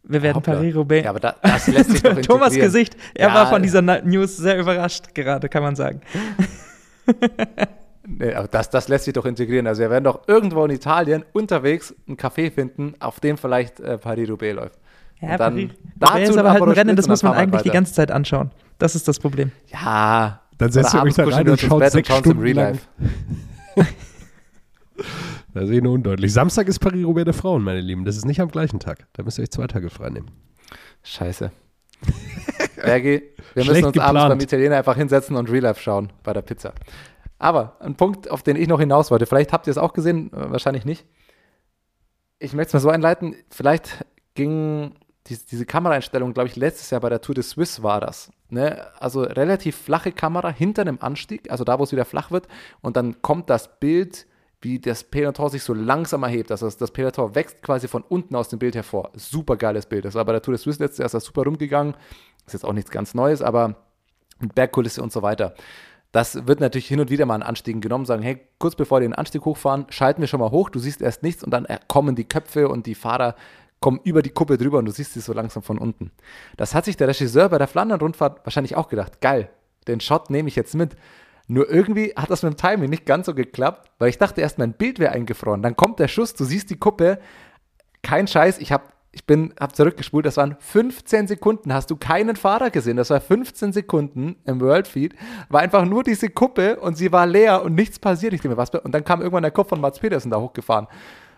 [0.04, 0.42] Wir werden.
[0.44, 1.04] Paris-Roubaix.
[1.06, 2.54] Ja, aber da, das lässt sich doch Thomas.
[2.54, 3.34] Gesicht, er Ja.
[3.34, 6.02] war von dieser News sehr überrascht gerade, kann man sagen.
[8.04, 9.68] Nee, aber das, das lässt sich doch integrieren.
[9.68, 14.00] Also wir werden doch irgendwo in Italien unterwegs einen Café finden, auf dem vielleicht äh,
[14.00, 14.80] Paris-Roubaix läuft.
[15.22, 17.61] Ja, Und dann Paris-Roubaix dazu ist aber halt ein Rennen, das muss man wir eigentlich
[17.61, 17.74] die weiter.
[17.78, 18.51] ganze Zeit anschauen.
[18.80, 19.51] Das ist das Problem.
[19.67, 20.41] Ja.
[20.57, 22.41] Dann setzt ihr euch abends da rein wir und schaut sechs schauen es im Stunden
[22.41, 22.80] Real lang.
[23.76, 23.93] Life.
[25.53, 26.32] Das ist eh nur undeutlich.
[26.32, 28.05] Samstag ist Paris-Roubaix der Frauen, meine Lieben.
[28.05, 29.07] Das ist nicht am gleichen Tag.
[29.13, 30.32] Da müsst ihr euch zwei Tage frei nehmen.
[31.03, 31.51] Scheiße.
[32.78, 33.22] Bergi,
[33.53, 34.30] wir Schlecht müssen uns abends geplant.
[34.30, 36.74] beim Italiener einfach hinsetzen und Real Life schauen bei der Pizza.
[37.38, 40.32] Aber ein Punkt, auf den ich noch hinaus wollte, vielleicht habt ihr es auch gesehen,
[40.34, 41.05] äh, wahrscheinlich nicht.
[42.39, 44.05] Ich möchte es mal so einleiten, vielleicht
[44.36, 44.93] ging
[45.28, 48.32] dies, diese Kameraeinstellung, glaube ich, letztes Jahr bei der Tour de Suisse war das.
[48.49, 48.86] Ne?
[48.99, 52.47] Also relativ flache Kamera hinter einem Anstieg, also da, wo es wieder flach wird,
[52.82, 54.28] und dann kommt das Bild,
[54.61, 56.51] wie das Peloton sich so langsam erhebt.
[56.51, 59.09] Also das, das Peloton wächst quasi von unten aus dem Bild hervor.
[59.15, 60.05] Super geiles Bild.
[60.05, 61.95] Das war bei der Tour de Suisse letztes Jahr ist das super rumgegangen.
[62.45, 63.76] Ist jetzt auch nichts ganz Neues, aber
[64.39, 65.55] Bergkulisse und so weiter.
[66.11, 69.07] Das wird natürlich hin und wieder mal an Anstiegen genommen, sagen, hey, kurz bevor wir
[69.07, 71.80] den Anstieg hochfahren, schalten wir schon mal hoch, du siehst erst nichts und dann äh,
[71.88, 73.36] kommen die Köpfe und die Fahrer
[73.82, 76.11] kommen über die Kuppe drüber und du siehst sie so langsam von unten.
[76.55, 79.19] Das hat sich der Regisseur bei der Flandern-Rundfahrt wahrscheinlich auch gedacht.
[79.19, 79.49] Geil,
[79.88, 80.95] den Shot nehme ich jetzt mit.
[81.47, 84.59] Nur irgendwie hat das mit dem Timing nicht ganz so geklappt, weil ich dachte erst,
[84.59, 85.61] mein Bild wäre eingefroren.
[85.61, 87.19] Dann kommt der Schuss, du siehst die Kuppe,
[88.03, 92.69] kein Scheiß, ich habe ich bin, zurückgespult, das waren 15 Sekunden, hast du keinen Fahrer
[92.69, 95.15] gesehen, das war 15 Sekunden im Worldfeed,
[95.49, 98.32] war einfach nur diese Kuppe und sie war leer und nichts passiert.
[98.32, 100.88] Ich denke mir, was, und dann kam irgendwann der Kopf von Mats Petersen da hochgefahren.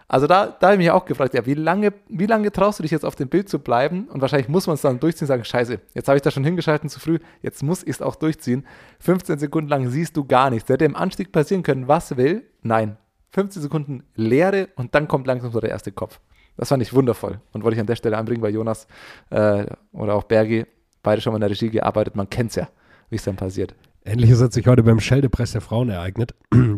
[0.08, 2.84] Also da, da habe ich mich auch gefragt, ja, wie lange, wie lange traust du
[2.84, 4.08] dich jetzt auf dem Bild zu bleiben?
[4.10, 6.44] Und wahrscheinlich muss man es dann durchziehen und sagen, scheiße, jetzt habe ich da schon
[6.44, 8.66] hingeschalten zu früh, jetzt muss ich es auch durchziehen.
[9.00, 10.70] 15 Sekunden lang siehst du gar nichts.
[10.70, 12.44] Hätte im Anstieg passieren können, was will?
[12.62, 12.98] Nein.
[13.32, 16.20] 15 Sekunden Leere und dann kommt langsam so der erste Kopf.
[16.56, 18.88] Das fand ich wundervoll und wollte ich an der Stelle anbringen, weil Jonas
[19.32, 20.66] äh, oder auch Bergi
[21.02, 22.70] beide schon mal in der Regie gearbeitet, man kennt es ja,
[23.10, 23.74] wie es dann passiert.
[24.06, 26.34] Ähnliches hat sich heute beim Scheldepress der Frauen ereignet.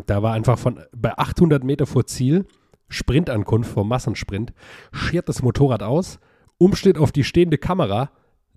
[0.06, 2.46] Da war einfach von bei 800 Meter vor Ziel
[2.88, 4.52] Sprintankunft vom Massensprint,
[4.92, 6.18] schert das Motorrad aus,
[6.58, 8.10] umsteht auf die stehende Kamera,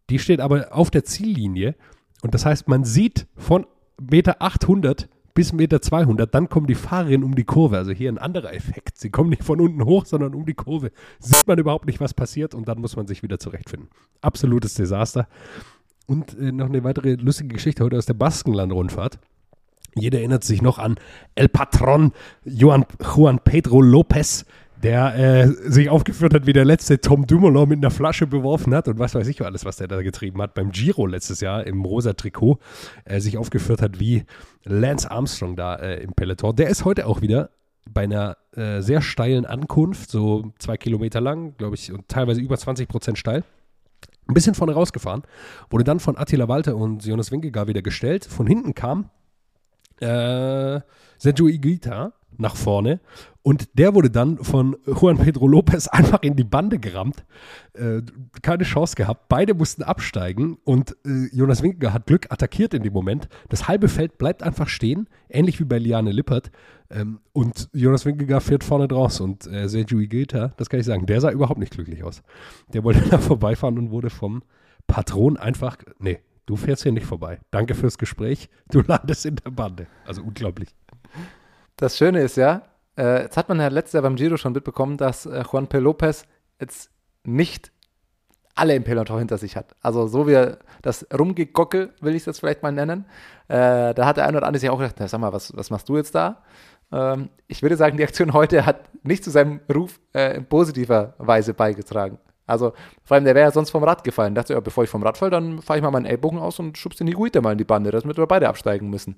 [0.09, 1.75] die steht aber auf der Ziellinie
[2.21, 3.65] und das heißt, man sieht von
[3.99, 8.17] Meter 800 bis Meter 200, dann kommen die Fahrerinnen um die Kurve, also hier ein
[8.17, 11.85] anderer Effekt, sie kommen nicht von unten hoch, sondern um die Kurve, sieht man überhaupt
[11.85, 13.89] nicht, was passiert und dann muss man sich wieder zurechtfinden.
[14.21, 15.27] Absolutes Desaster.
[16.07, 19.19] Und äh, noch eine weitere lustige Geschichte heute aus der Baskenland-Rundfahrt.
[19.95, 20.95] Jeder erinnert sich noch an
[21.35, 22.11] El Patron
[22.45, 22.85] Juan,
[23.15, 24.45] Juan Pedro Lopez,
[24.81, 28.87] der äh, sich aufgeführt hat wie der letzte Tom Dumoulin mit einer Flasche beworfen hat
[28.87, 31.83] und was weiß ich alles, was der da getrieben hat beim Giro letztes Jahr im
[31.83, 32.59] rosa Trikot,
[33.05, 34.23] äh, sich aufgeführt hat wie
[34.63, 36.55] Lance Armstrong da äh, im Peloton.
[36.55, 37.49] Der ist heute auch wieder
[37.89, 42.57] bei einer äh, sehr steilen Ankunft, so zwei Kilometer lang, glaube ich, und teilweise über
[42.57, 43.43] 20 Prozent steil.
[44.27, 45.23] Ein bisschen vorne rausgefahren,
[45.71, 48.25] wurde dann von Attila Walter und Jonas Winkegar wieder gestellt.
[48.25, 49.09] Von hinten kam
[50.01, 50.81] äh,
[51.17, 52.99] Sergio Iguita nach vorne
[53.41, 57.25] und der wurde dann von Juan Pedro Lopez einfach in die Bande gerammt.
[57.73, 58.01] Äh,
[58.41, 59.27] keine Chance gehabt.
[59.29, 63.27] Beide mussten absteigen und äh, Jonas Winkiger hat Glück attackiert in dem Moment.
[63.47, 66.51] Das halbe Feld bleibt einfach stehen, ähnlich wie bei Liane Lippert.
[66.91, 71.05] Ähm, und Jonas Winkiger fährt vorne draus und äh, Sergio Iguita, das kann ich sagen,
[71.05, 72.21] der sah überhaupt nicht glücklich aus.
[72.73, 74.43] Der wollte da vorbeifahren und wurde vom
[74.85, 76.19] Patron einfach, nee,
[76.49, 77.39] du fährst hier nicht vorbei.
[77.51, 78.49] Danke fürs Gespräch.
[78.71, 79.85] Du landest in der Bande.
[80.05, 80.75] Also unglaublich.
[81.75, 82.63] Das Schöne ist ja,
[82.97, 85.77] äh, jetzt hat man ja letztes Jahr beim Giro schon mitbekommen, dass äh, Juan P.
[85.77, 86.25] Lopez
[86.59, 86.89] jetzt
[87.23, 87.71] nicht
[88.55, 89.75] alle im Peloton hinter sich hat.
[89.81, 93.05] Also so wie das Rumgegockel, will ich jetzt vielleicht mal nennen,
[93.47, 95.69] äh, da hat der eine oder andere sich auch gedacht, na, sag mal, was, was
[95.69, 96.43] machst du jetzt da?
[96.91, 101.13] Ähm, ich würde sagen, die Aktion heute hat nicht zu seinem Ruf äh, in positiver
[101.19, 102.17] Weise beigetragen.
[102.49, 102.73] Also
[103.03, 104.35] vor allem, der wäre ja sonst vom Rad gefallen.
[104.35, 106.59] Da dachte ja, bevor ich vom Rad falle, dann fahre ich mal meinen Ellbogen aus
[106.59, 109.15] und schubst den Higuita mal in die Bande, dass wir beide absteigen müssen.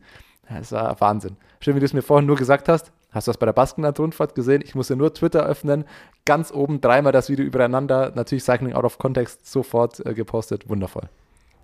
[0.50, 1.38] Das war Wahnsinn.
[1.60, 2.92] Schön, wie du es mir vorhin nur gesagt hast.
[3.12, 4.62] Hast du das bei der Baskenland-Rundfahrt gesehen?
[4.64, 5.86] Ich musste nur Twitter öffnen.
[6.26, 8.12] Ganz oben dreimal das Video übereinander.
[8.16, 10.70] Natürlich Cycling Out of Context sofort äh, gepostet.
[10.70, 11.10] Wundervoll.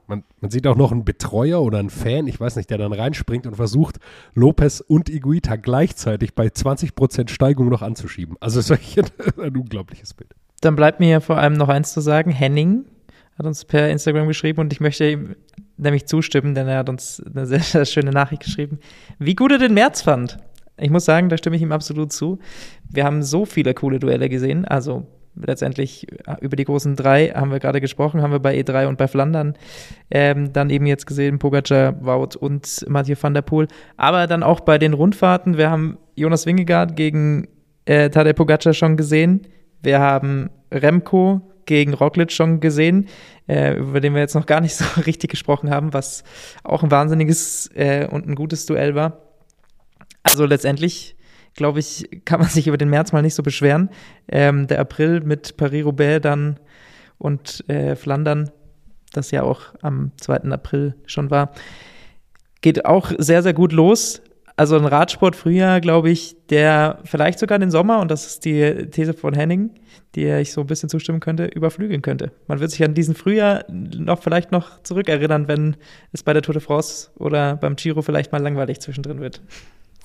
[0.08, 2.94] Man, man, sieht auch noch einen Betreuer oder einen Fan, ich weiß nicht, der dann
[2.94, 3.98] reinspringt und versucht,
[4.36, 8.38] Lopez und Iguita gleichzeitig bei 20% Steigung noch anzuschieben.
[8.40, 9.06] Also es ist ein,
[9.44, 10.34] ein unglaubliches Bild.
[10.62, 12.32] Dann bleibt mir vor allem noch eins zu sagen.
[12.32, 12.86] Henning
[13.38, 15.36] hat uns per Instagram geschrieben und ich möchte ihm
[15.78, 18.80] nämlich zustimmen, denn er hat uns eine sehr, sehr schöne Nachricht geschrieben,
[19.20, 20.38] wie gut er den März fand.
[20.80, 22.40] Ich muss sagen, da stimme ich ihm absolut zu.
[22.90, 24.66] Wir haben so viele coole Duelle gesehen.
[24.66, 28.88] Also letztendlich äh, über die großen drei haben wir gerade gesprochen, haben wir bei E3
[28.88, 29.56] und bei Flandern
[30.12, 33.68] ähm, dann eben jetzt gesehen, Pogacar, Wout und Mathieu van der Poel.
[33.98, 37.48] Aber dann auch bei den Rundfahrten, wir haben Jonas Wingegaard gegen
[37.86, 39.48] äh, Tadej Pogacar schon gesehen.
[39.82, 43.08] Wir haben Remco gegen Roglic schon gesehen,
[43.48, 46.24] äh, über den wir jetzt noch gar nicht so richtig gesprochen haben, was
[46.64, 49.22] auch ein wahnsinniges äh, und ein gutes Duell war.
[50.24, 51.16] Also letztendlich,
[51.54, 53.90] glaube ich, kann man sich über den März mal nicht so beschweren.
[54.28, 56.60] Ähm, der April mit Paris-Roubaix dann
[57.18, 58.52] und äh, Flandern,
[59.14, 60.52] das ja auch am 2.
[60.52, 61.52] April schon war,
[62.62, 64.22] geht auch sehr, sehr gut los
[64.58, 69.14] also ein Radsport-Frühjahr, glaube ich, der vielleicht sogar den Sommer, und das ist die These
[69.14, 69.70] von Henning,
[70.16, 72.32] die ich so ein bisschen zustimmen könnte, überflügeln könnte.
[72.48, 75.78] Man wird sich an diesen Frühjahr noch vielleicht noch zurückerinnern, wenn
[76.12, 79.42] es bei der Tour de France oder beim Giro vielleicht mal langweilig zwischendrin wird.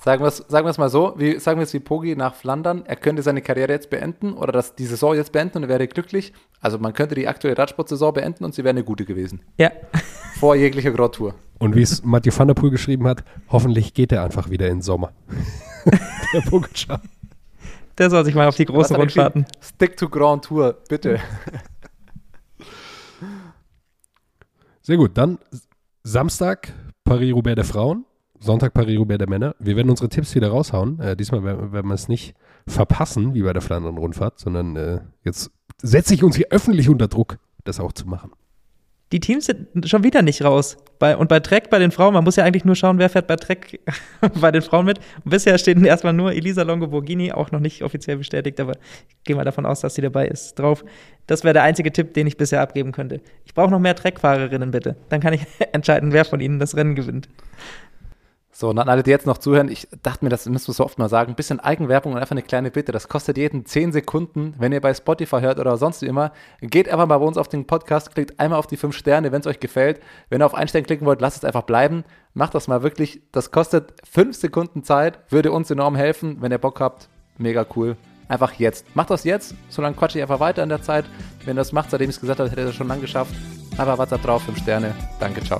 [0.03, 2.97] Sagen wir es sagen mal so, wie, sagen wir es wie Pogi nach Flandern, er
[2.97, 6.33] könnte seine Karriere jetzt beenden oder das, die Saison jetzt beenden und er wäre glücklich.
[6.59, 9.43] Also man könnte die aktuelle Radsportsaison beenden und sie wäre eine gute gewesen.
[9.57, 9.71] Ja.
[10.41, 11.35] Vor jeglicher Grand Tour.
[11.57, 14.79] Und wie es Mathieu van der Poel geschrieben hat, hoffentlich geht er einfach wieder in
[14.79, 15.13] den Sommer.
[16.33, 16.99] der Pogacar.
[17.97, 19.45] Der soll sich mal auf die großen Rundfahrten.
[19.61, 21.21] Stick to Grand Tour, bitte.
[24.81, 25.39] Sehr gut, dann
[26.03, 26.73] Samstag
[27.05, 28.03] Paris-Roubaix der Frauen.
[28.43, 29.55] Sonntag Paris-Roubaix der Männer.
[29.59, 30.99] Wir werden unsere Tipps wieder raushauen.
[30.99, 32.35] Äh, diesmal werden wir es nicht
[32.67, 37.37] verpassen, wie bei der Flandern-Rundfahrt, sondern äh, jetzt setze ich uns hier öffentlich unter Druck,
[37.63, 38.31] das auch zu machen.
[39.13, 40.75] Die Teams sind schon wieder nicht raus.
[40.97, 43.27] Bei, und bei Trek, bei den Frauen, man muss ja eigentlich nur schauen, wer fährt
[43.27, 43.79] bei Trek
[44.41, 44.97] bei den Frauen mit.
[45.23, 49.35] Und bisher stehen erstmal nur Elisa Longo-Borghini, auch noch nicht offiziell bestätigt, aber ich gehe
[49.35, 50.83] mal davon aus, dass sie dabei ist, drauf.
[51.27, 53.21] Das wäre der einzige Tipp, den ich bisher abgeben könnte.
[53.45, 54.95] Ich brauche noch mehr Trek-Fahrerinnen, bitte.
[55.09, 57.29] Dann kann ich entscheiden, wer von ihnen das Rennen gewinnt.
[58.63, 60.85] So, und an alle, die jetzt noch zuhören, ich dachte mir, das müssen wir so
[60.85, 62.93] oft mal sagen, ein bisschen Eigenwerbung und einfach eine kleine Bitte.
[62.93, 66.31] Das kostet jeden 10 Sekunden, wenn ihr bei Spotify hört oder sonst wie immer.
[66.61, 69.41] Geht einfach mal bei uns auf den Podcast, klickt einmal auf die 5 Sterne, wenn
[69.41, 69.99] es euch gefällt.
[70.29, 72.05] Wenn ihr auf Einstellen klicken wollt, lasst es einfach bleiben.
[72.35, 73.21] Macht das mal wirklich.
[73.33, 76.37] Das kostet 5 Sekunden Zeit, würde uns enorm helfen.
[76.39, 77.97] Wenn ihr Bock habt, mega cool.
[78.29, 78.85] Einfach jetzt.
[78.95, 81.03] Macht das jetzt, solange quatsche ich einfach weiter in der Zeit.
[81.43, 83.35] Wenn ihr das macht, seitdem ich es gesagt habe, hätte ihr das schon lang geschafft.
[83.77, 84.95] Aber WhatsApp drauf, 5 Sterne.
[85.19, 85.59] Danke, ciao.